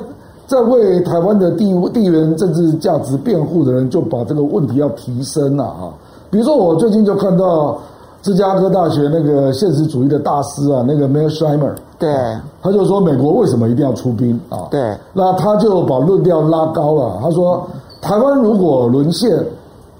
[0.47, 5.93] 在为台湾的地地缘政治价值辩护的人就把这个问题要提升了啊。
[6.31, 7.77] 比如说我最近就看到
[8.23, 11.73] 芝加哥大学那个现实主义的大师啊，那个 Mearsheimer。
[11.99, 12.07] 对，
[12.61, 14.67] 他就说美国为什么一定要出兵啊？
[14.69, 17.17] 对，那他就把论调拉高了。
[17.23, 17.67] 他说，
[17.99, 19.43] 台湾如果沦陷，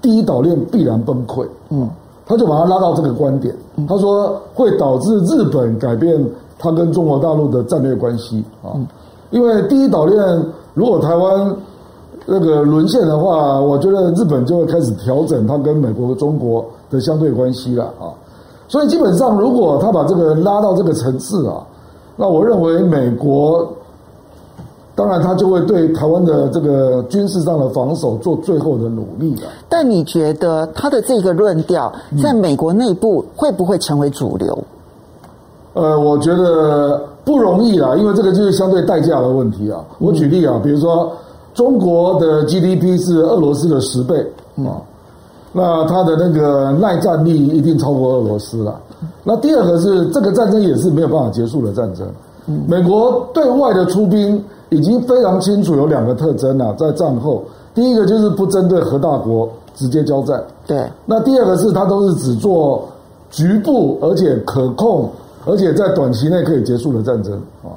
[0.00, 1.44] 第一岛链必然崩溃。
[1.70, 1.90] 嗯，
[2.24, 3.52] 他就把它拉到这个观点。
[3.88, 6.24] 他说会导致日本改变
[6.56, 8.78] 他跟中国大陆的战略关系啊。
[9.30, 10.22] 因为第一岛链
[10.74, 11.52] 如果台湾
[12.26, 18.14] 那个沦陷的话，我觉得日本就会开始调整他跟美国和中国的相对关系了啊。
[18.68, 21.66] 所以基本上，如果他把这个拉到这个层次啊。
[22.20, 23.72] 那我认为美国，
[24.96, 29.42] 当然他就会对台湾的这个军事上的防守做最后的努力了。
[29.68, 34.58] 但你觉得他的这个论调在美国内部会不会成为主流？
[35.74, 39.84] 呃，我觉得不容易啦，因为这个就是相对代价的问题啊。
[40.00, 41.12] 我举例啊，比如说
[41.54, 44.16] 中国的 GDP 是俄罗斯的十倍
[44.56, 44.82] 啊，
[45.52, 48.78] 那它的那个耐战力一定超过俄罗斯了。
[49.24, 52.06] 那第二个是这个战争也是没有办法结束的战争。
[52.66, 57.42] 美国对外的出兵已经非常清楚，有两个特征啊，在战后，
[57.74, 60.42] 第一个就是不针对核大国直接交战。
[60.66, 60.82] 对。
[61.04, 62.88] 那第二个是他都是只做
[63.30, 65.10] 局部而且可控，
[65.44, 67.68] 而且在短期内可以结束的战争啊。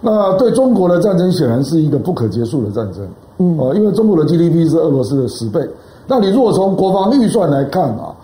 [0.00, 3.06] 那对中国的战争显然是一个不可结束的战争。
[3.38, 3.58] 嗯。
[3.74, 5.60] 因为中国的 GDP 是俄罗斯的十倍。
[6.06, 8.14] 那你如果从国防预算来看啊。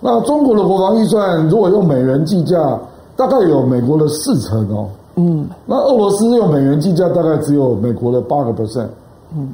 [0.00, 2.78] 那中国的国防预算如果用美元计价，
[3.16, 4.88] 大概有美国的四成哦。
[5.16, 5.48] 嗯。
[5.64, 8.88] 那俄罗斯用美元计价，大概只有美国的八个 percent。
[9.34, 9.52] 嗯。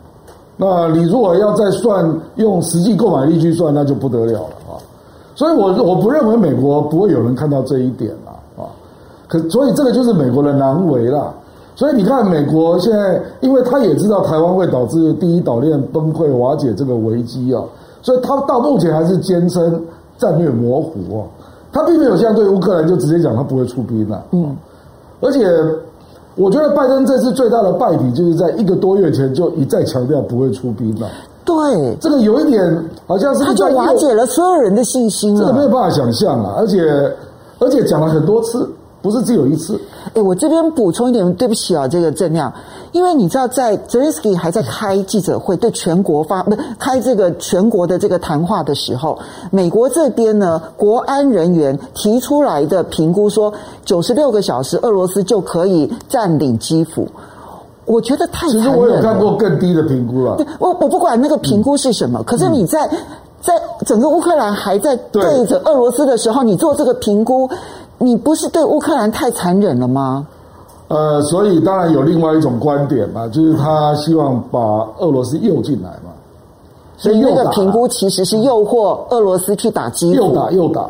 [0.57, 4.75] 那你如果要再算用实际购买力去算，那就不得了了啊。
[5.35, 8.69] 所以我我不认为美国不会有人看到这一点啦，啊，
[9.29, 11.33] 可所以这个就是美国的难为啦。
[11.75, 17.65] 所以你看，美国现在，因为他也知道台湾会导致第一岛链崩溃瓦解这个危机啊，
[18.03, 19.83] 所以他到目前还是坚称
[20.19, 21.25] 战略模糊哦，
[21.73, 24.55] 他并没有像对乌克兰就直接讲他不会出兵了，嗯，
[25.23, 25.49] 而且
[26.35, 31.09] 我觉得拜登这次最大的败笔就是在一个多月前就一再强调不会出兵了，
[31.43, 36.79] 对，这个有一点好像是他就瓦解了所有人的信心了，这个没有办法想象啊，而且
[37.59, 38.69] 而且讲了很多次。
[39.03, 39.79] 不是只有一次。
[40.15, 42.53] 哎，我这边补充一点，对不起啊，这个郑亮，
[42.93, 49.19] 因为你知道，在泽连斯基还在开记者会，对全国发不是开这个全国的这个谈话的时候，
[49.51, 53.53] 美国这边呢，国安人员提出来的评估说，
[53.85, 57.07] 九十六个小时，俄罗斯就可以占领基辅。
[57.85, 58.73] 我觉得太残忍了。
[58.73, 60.37] 其实我有看过更低的评估了。
[60.37, 62.89] 对，我我不管那个评估是什么，嗯、可是你在
[63.41, 67.49] 在整个乌克兰还在对着俄罗斯的时候，你做这个评估。
[68.03, 70.27] 你不是对乌克兰太残忍了吗？
[70.89, 74.59] 呃，所以当然有另外一种观点嘛，就是他希望把
[74.99, 76.11] 俄罗斯诱进来嘛。
[76.99, 80.87] 所以那个评估其实是诱惑俄罗斯去打基辅，诱打诱打，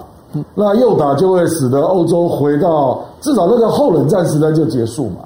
[0.54, 5.20] 那诱打就会使得欧洲回到至少那个后冷战时代就结束嘛，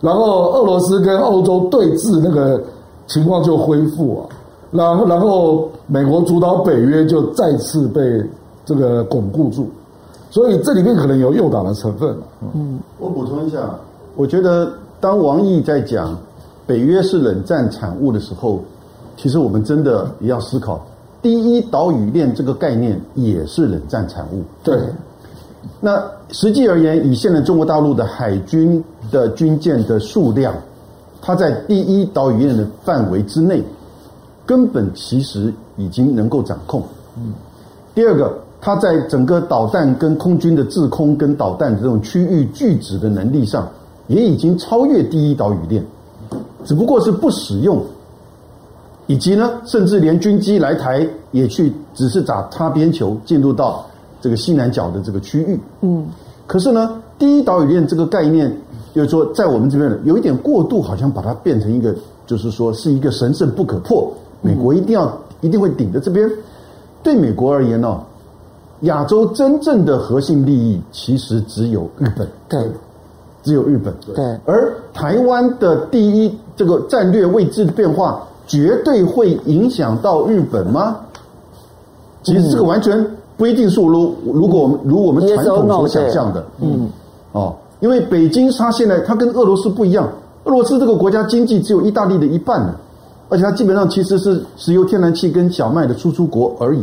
[0.00, 2.60] 然后俄罗斯跟欧洲对峙那个
[3.06, 4.22] 情况就恢复啊，
[4.70, 8.00] 然后然后美国主导北约就再次被
[8.64, 9.68] 这个巩固住。
[10.36, 12.14] 所以这里面可能有诱导的成分。
[12.54, 13.74] 嗯，我补充一下，
[14.16, 14.70] 我觉得
[15.00, 16.14] 当王毅在讲
[16.66, 18.60] 北约是冷战产物的时候，
[19.16, 20.86] 其实我们真的也要思考，
[21.22, 24.42] 第一岛屿链这个概念也是冷战产物。
[24.62, 24.78] 对。
[25.80, 30.54] 那实际而言，以现在中国大陆的海军的军舰的数量，
[31.22, 33.64] 它在第一岛屿链的范围之内，
[34.44, 36.82] 根本其实已经能够掌控。
[37.16, 37.32] 嗯。
[37.94, 38.38] 第二个。
[38.60, 43.68] 它在整个导弹跟空军的制空跟导弹这种区域拒止的能力上，
[44.08, 45.84] 也已经超越第一岛屿链，
[46.64, 47.80] 只不过是不使用，
[49.06, 53.86] 以及呢，甚至连军机来台也去只是打擦边球进入到
[54.20, 55.60] 这个西南角的这个区域。
[55.82, 56.06] 嗯，
[56.46, 58.52] 可是呢，第一岛屿链这个概念，
[58.94, 61.94] 就是说在我们这边呢，有一点过度，好像把它变成一个，
[62.26, 66.28] 就是说是一个神圣不可破，美国一定要一定会顶着这边。
[67.02, 68.00] 对美国而言呢？
[68.86, 72.68] 亚洲真正的核心利益其实只有日本，对，
[73.44, 74.24] 只有日本，对。
[74.44, 80.96] 而台湾的第一这个战略位置的变化，绝对会影响到日本吗？
[82.22, 83.06] 其实这个完全
[83.36, 86.88] 不一定是如如果我们如我们传统所想象的，嗯，
[87.32, 90.08] 哦，因为北京它现在它跟俄罗斯不一样，
[90.44, 92.74] 俄罗斯这个国家经济只有意大利的一半呢，
[93.28, 96.82] 而且它基本上其实是石油、天然气跟小麦的输出国而已。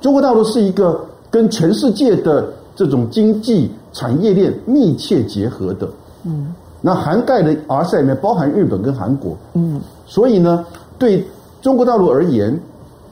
[0.00, 0.98] 中国大陆是一个
[1.30, 5.88] 跟全世界的这种经济产业链密切结合的，
[6.24, 10.64] 嗯，那涵盖的 RCEP 里面包含日本跟韩国，嗯，所以呢，
[10.98, 11.24] 对
[11.60, 12.58] 中国大陆而言，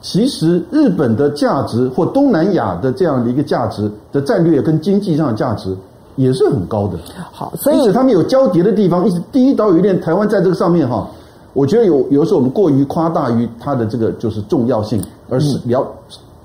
[0.01, 5.75] 其实日本的价值或东南亚的这样的一个价值的战略跟经济上的价值
[6.15, 6.97] 也是很高的。
[7.31, 11.07] 好，所以因此他们有交叠的地方，一直第一岛屿链台湾在这个上面哈，
[11.53, 15.85] 我觉得有有时候我们过于夸大于它的这个就是重要性，而是了。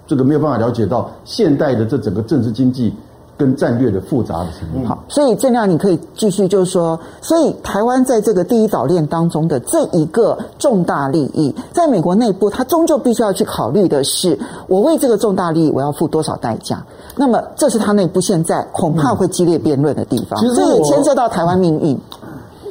[0.07, 2.95] 这个没有办法了解到现代的这整个政治经济
[3.37, 4.87] 跟战略的复杂的程度。
[4.87, 14.39] 好，所以郑亮你可以继续就是说，所以台湾在这个第一岛链当中的这一个重大利益，在美国内部，它终究必须要去考虑的是，
[14.69, 16.85] 我为这个重大利益我要付多少代价？
[17.17, 20.39] 那么，这是他内部现在恐怕会激烈辩论的地方。
[20.39, 21.99] 其实这也牵涉到台湾命运。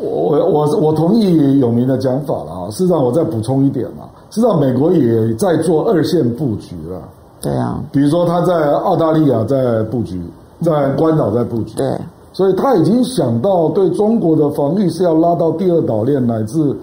[0.02, 2.70] 我我我同意永明的讲法了啊。
[2.70, 7.02] 事实上，我再补充一点嘛，事实上，美国也在做二线布局了。
[7.44, 10.18] 对啊，比如说他在澳大利亚在布局，
[10.62, 11.86] 在关岛在布局，对，
[12.32, 16.74] 所以他已经想到对中国的防御是要拉到第二岛链乃至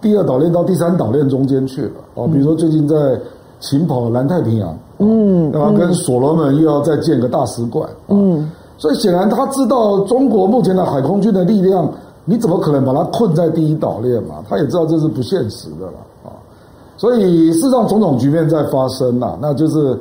[0.00, 1.92] 第二岛链到第三岛链中间去了。
[2.16, 2.26] 啊。
[2.26, 2.96] 比如说最近在
[3.60, 11.88] 秦跑南太平洋，嗯，然后跟所罗门又要再建个大使馆，嗯，所以显然他知道中国目前的海空军的力量，
[12.24, 14.42] 你怎么可能把它困在第一岛链嘛？
[14.48, 15.92] 他也知道这是不现实的了。
[16.96, 19.98] 所以，事实上，种种局面在发生呐，那就是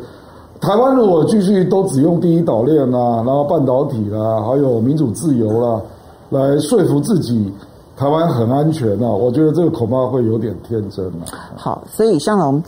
[0.59, 5.81] 台湾如果继续都只用第一岛链啊，然后半导体啦，还有民主自由啦，
[6.29, 7.51] 来说服自己
[7.97, 11.25] 台湾很安全啊，我觉得这个恐怕会有点天真了。
[11.55, 12.61] 好，所以香龙。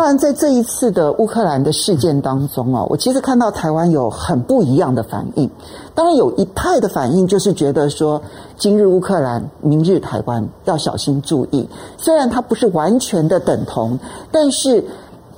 [0.00, 5.50] 当然，在这一次的乌克兰的事件当中啊，我其实看到台湾有很不一样的反应。
[5.94, 8.18] 当然，有一派的反应就是觉得说，
[8.56, 11.68] 今日乌克兰，明日台湾，要小心注意。
[11.98, 13.98] 虽然它不是完全的等同，
[14.32, 14.82] 但是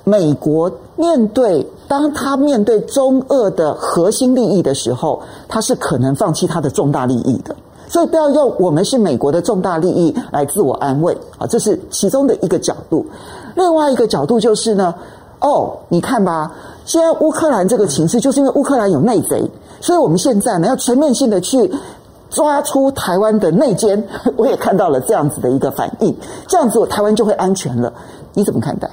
[0.05, 7.53] 美国面对当他面对中俄的核心利益的时候，他是可能放弃他的重大利益的。
[7.89, 13.05] 所以不要用我们是美国的重大利益来自我安慰啊，这是其中的一个角度。
[13.55, 14.93] 另外一个角度就是呢，
[15.39, 16.51] 哦，你看吧，
[16.85, 19.49] 现在乌克兰这个情势，就是因为乌克兰有内贼，
[19.81, 21.71] 所以我们现在呢要全面性的去
[22.29, 24.03] 抓出台湾的内奸。
[24.37, 26.15] 我也看到了这样子的一个反应，
[26.47, 27.93] 这样子我台湾就会安全了。
[28.33, 28.89] 你怎么看待？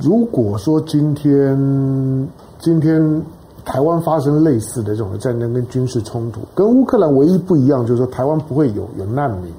[0.00, 2.28] 如果说今天
[2.58, 3.22] 今天。
[3.64, 9.52] 台湾发生类似的这种战争跟军事冲突，跟乌克兰唯一不一样，就是说台湾不会有有难民，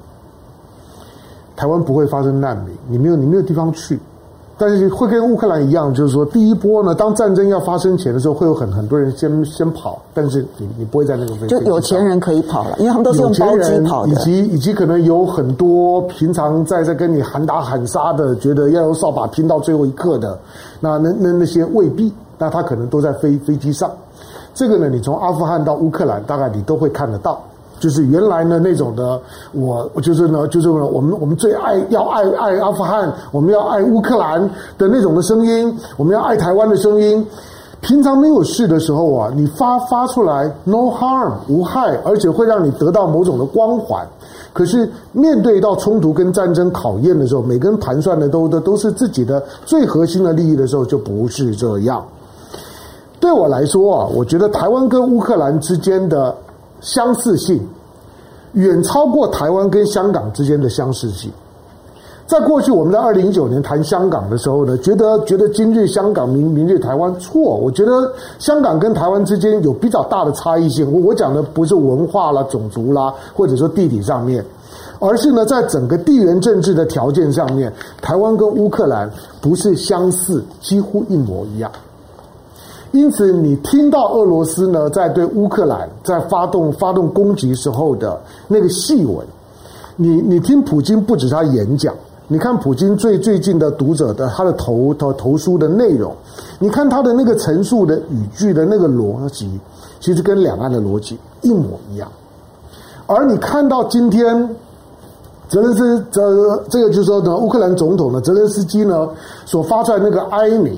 [1.60, 4.00] 台湾不会发生难民，你没有你没有地方去，
[4.56, 20.38] 但是会跟乌克兰一样，就是说第一波呢，当战争要发生前的时候，会有很很多人先先跑，但是你你不会在那个飞就有钱人可以跑了，因为他们都是用包机跑的，以及以及可能有很多平常在在跟你喊打喊杀的，觉得要用扫把拼到最后一刻的，
[20.80, 22.10] 那那那那些未必。
[22.42, 23.90] 那他可能都在飞飞机上，
[24.54, 27.38] 这个呢，你从阿富汗到乌克兰，大概你都会看得到。
[27.80, 29.20] 就是原来呢那种的，
[29.52, 34.40] 我就是呢，就是，我们我们最爱要爱爱阿富汗，我们要爱乌克兰
[34.78, 37.26] 的那种的声音，我们要爱台湾的声音。
[37.80, 44.06] 平常没有事的时候啊，你发发出来，no harm 无害，而且会让你得到某种的光环。
[44.52, 52.04] 可是面对到冲突跟战争考验的时候，每个人盘算的都都都是自己的最核心的利益的时候，就不是这样。
[53.18, 56.36] 对我来说啊，我觉得台湾跟乌克兰之间的
[56.80, 57.60] 相似性
[58.52, 61.30] 远超过台湾跟香港之间的相似性。
[62.26, 67.40] 在过去，我们在二零一九年谈香港的时候呢，觉得觉得今日香港，明明日台湾，错。
[67.40, 67.90] 我觉得
[68.38, 70.92] 香港跟台湾之间有比较大的差异性。
[70.92, 74.44] 我我讲的不是文化啦、种族啦，或者说地理上面，
[75.00, 79.10] 而是呢，在整个地缘政治的条件上面，台湾跟乌克兰
[79.40, 81.68] 不是相似，几乎一模一样。
[82.92, 89.24] 因此，你听到俄罗斯呢在对乌克兰在发动发动攻击时候的那个细文，
[89.94, 91.94] 你你听普京不止他演讲，
[92.26, 96.12] 你看普京最最近的读者的他的投投投书的内容，
[96.58, 99.48] 你看他的那个陈述的语句的那个逻辑，
[100.00, 102.10] 其实跟两岸的逻辑一模一样。
[103.06, 104.48] 而你看到今天
[105.48, 106.20] 泽连斯这
[106.68, 109.08] 这个就是说呢，乌克兰总统的泽连斯基呢
[109.46, 110.76] 所发出来那个哀鸣。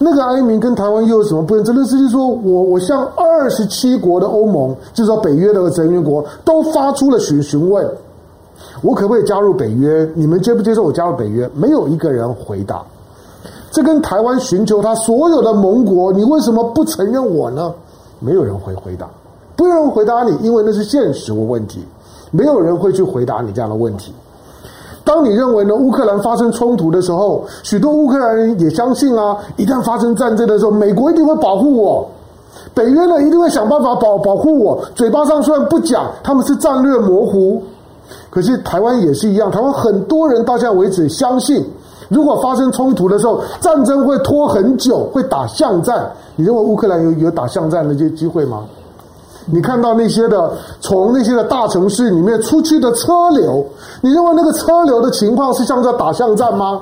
[0.00, 1.64] 那个哀鸣跟台湾又有什么不一样？
[1.64, 7.84] 泽连斯基说：“我我向二十七国的欧盟，就是说北约的成员国，都发出了询询问，
[8.80, 10.08] 我可不可以加入北约？
[10.14, 11.50] 你们接不接受我加入北约？
[11.52, 12.80] 没有一个人回答。
[13.72, 17.74] 这跟台湾寻求他所有的盟国，你为什么不承认我呢？
[18.20, 19.08] 没有人会回答，
[19.56, 21.84] 不有人回答你，因为那是现实的问题，
[22.30, 24.12] 没有人会去回答你这样的问题。”
[25.08, 32.06] 当你认为呢，乌克兰发生冲突的时候，许多乌克兰人也相信啊，一旦发生战争的时候，美国一定会保护我，
[32.74, 34.78] 北约呢一定会想办法保保护我。
[34.94, 37.62] 嘴巴上虽然不讲，他们是战略模糊，
[38.28, 41.64] 可是台湾也是一样，台湾很多人到现在为止相信，
[42.10, 46.06] 如果发生冲突的时候，战争会拖很久，会打巷战。
[46.36, 48.62] 你认为乌克兰有有打巷战的这些机会吗？
[49.50, 53.64] 你看到那些的从那些的大城市里面出去的车流，
[54.00, 56.80] 你认为那个车流的情况是像在打巷战吗？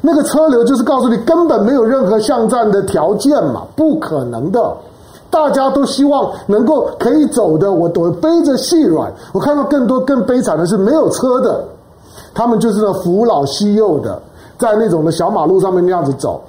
[0.00, 4.72] 那个车流就是告诉你根本没有任何巷战的条件嘛，不可能的。
[5.30, 9.12] 大家都希望能够可以走的，我都背着细软。
[9.32, 11.64] 我看到更多更悲惨的是没有车的，
[12.32, 14.20] 他们就是那扶老携幼的，
[14.58, 16.40] 在那种的小马路上面那样子走。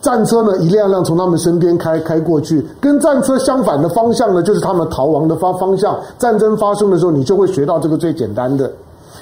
[0.00, 5.98] 战车呢，一辆辆从他们身边开开过去，跟战车相反的方向呢，就是他们逃亡的方方向。
[6.18, 8.70] 战争发生的时候，你就会学到这个最简单的，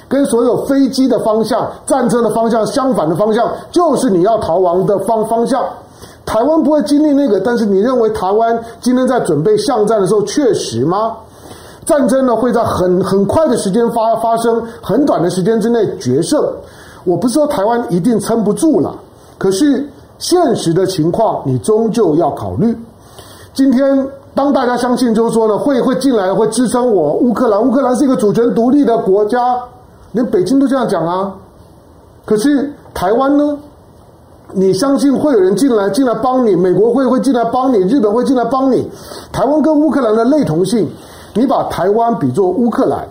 [0.07, 5.65] 跟所有飞机的方向、战车的方向相反的方向，就是你要逃亡的方方向。
[6.27, 11.17] 台湾不会经历那个，但是你认为台湾今天在准备巷战的时候确实吗？
[11.87, 16.45] 战争呢会在很很快的时间发发生，很短的时间之内决胜。
[17.05, 18.95] 我不是说台湾一定撑不住了，
[19.39, 19.89] 可是。
[20.19, 22.77] 现实的情况，你终究要考虑。
[23.53, 27.63] 今天，当大家相信，就是说呢，会会进来，会支撑我乌克兰。
[27.63, 29.57] 乌克兰是一个主权独立的国家，
[30.13, 31.35] 连北京都这样讲啊。
[32.25, 33.59] 可是台湾呢？
[34.53, 36.55] 你相信会有人进来，进来帮你？
[36.55, 37.79] 美国会会进来帮你？
[37.79, 38.89] 日本会进来帮你？
[39.33, 40.89] 台湾跟乌克兰的类同性，
[41.35, 43.07] 你把台湾比作乌克兰，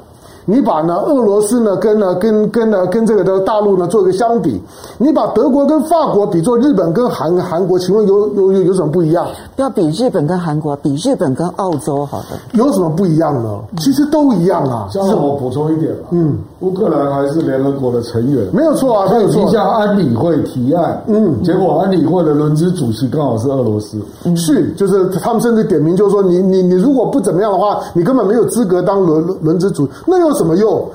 [0.46, 4.62] 你把呢俄罗斯呢跟呢跟跟呢跟这个的大陆呢做一个相比，
[4.98, 9.26] 你把德国跟法国比作日本跟韩韩国，请问有有有有什么不一样？
[9.56, 12.38] 不要比日本跟韩国，比日本跟澳洲好的。
[12.54, 13.60] 有什么不一样呢？
[13.78, 14.88] 其实都一样啊。
[14.92, 16.10] 这样我补充一点吧。
[16.12, 19.08] 嗯，乌克兰还是联合国的成员，没有错啊。
[19.10, 30.88] 他有提向安理会提案，嗯，结果安理会的轮值主席刚好是俄罗斯，嗯、是就是他们甚至点名就是说你你你如果不怎么样的话，你根本没有资格当轮轮值主，那有什么用？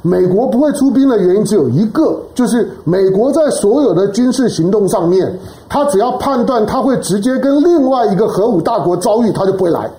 [0.00, 5.36] 美国不会出兵的原因只有一个，就是美国在所有的军事行动上面，
[5.68, 9.90] 他只要判断他会直接跟另外一个核武大国遭遇，他就不会来。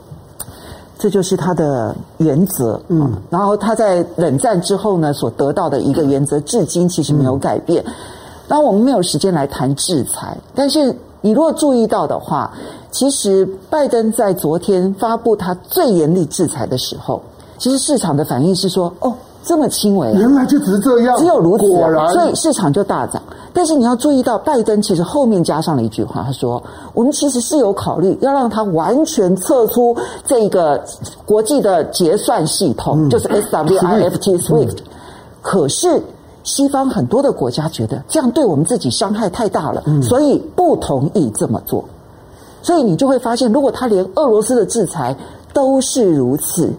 [0.97, 2.80] 这就是他的原则。
[2.88, 7.84] 嗯，然后他在冷战之后呢，所得到的一个原则，至今其实没有改变。
[8.47, 12.52] 当然，我们没有时间来谈制裁，但是你如果注意到的话，
[12.89, 17.22] 其实拜登在昨天发布他最严厉制裁的时候，
[17.60, 23.24] 其实市场的反应是说：“哦。”这么轻微，原来就只是这样，只有如此，果然，所以市场就大涨。
[23.53, 26.62] 但是你要注意到，拜登其实后面加上了一句话，他说
[26.93, 29.95] ：“我们其实是有考虑要让他完全撤出
[30.26, 30.84] 这个
[31.26, 34.78] 国际的结算系统，嗯、就是 SWIFT SWIFT。
[35.41, 36.03] 可是
[36.43, 41.84] 西方很多的国家觉得这样对我们自己伤害太大了，嗯、所以不同意这么做。
[42.62, 45.16] 所以你就会发现，如果他连俄罗斯的制裁
[45.53, 46.70] 都是如此。”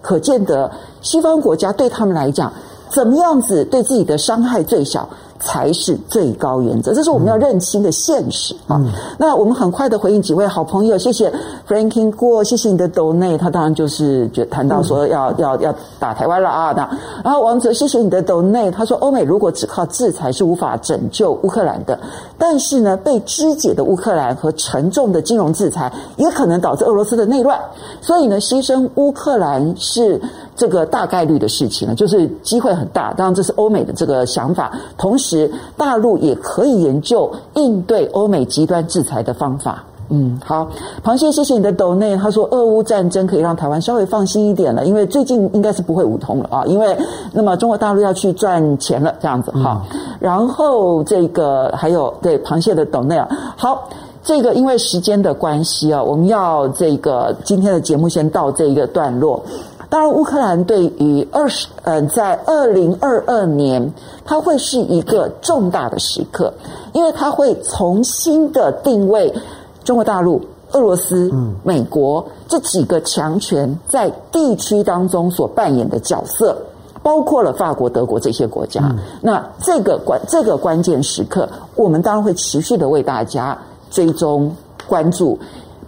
[0.00, 0.70] 可见得，
[1.02, 2.52] 西方国家对他们来讲，
[2.88, 5.08] 怎么样子对自己的伤害最小？
[5.40, 8.76] 才是最高原则，这是我们要认清的现实啊。
[8.78, 11.32] 嗯、那我们很快的回应几位好朋友，谢谢
[11.66, 16.72] Franking 过，谢谢你的 donate，他当然就是觉谈到说要、嗯、要要打台湾了啊。
[16.76, 16.88] 那
[17.24, 21.98] 然后王哲，谢谢你的 donate，他说欧美如果只靠制裁是无法拯救乌克兰的，
[22.36, 27.58] 但是呢，被肢解的乌克兰和沉重的金融制裁也可能导致俄罗斯的内乱，
[28.00, 30.20] 所以呢，牺牲乌克兰是。
[30.60, 33.14] 这个大概率的事情了，就是机会很大。
[33.14, 34.70] 当然，这是欧美的这个想法。
[34.98, 39.82] 同时，大陆也可以研究应对欧美极端制裁的方法。
[40.10, 40.68] 嗯，好，
[41.02, 42.14] 螃蟹，谢谢你的抖内。
[42.14, 46.62] 他说，俄乌战争可以让台湾稍微放心一点了，因为最近应该是不会武统了啊。
[46.66, 46.94] 因为
[47.32, 49.82] 那么中国大陆要去赚钱了，这样子哈。
[49.94, 53.88] 嗯、然后这个还有对螃蟹的抖内啊，好，
[54.22, 59.42] 这个因为时间的关系啊，我们要这个今天的节目先到这一个段落。
[59.90, 63.92] 当然，乌克兰对于二十呃，在二零二二年，
[64.24, 66.54] 它会是一个重大的时刻，
[66.92, 69.34] 因为它会重新的定位
[69.82, 71.28] 中国大陆、俄罗斯、
[71.64, 76.56] 美国这几个强权在地区当中所扮演的角色，
[77.02, 78.80] 包括了法国、德国这些国家。
[78.84, 83.58] 嗯、那这个关这个关键时刻，我们当然会持续的为大家
[83.90, 84.54] 追踪
[84.86, 85.36] 关注。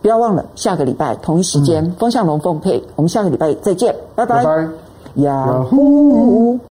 [0.02, 4.44] 不要忘了，下个礼拜同一时间，风向龙凤配，我们下个礼拜再见，拜拜。
[4.44, 4.68] 拜拜。
[5.14, 6.58] 呀呼。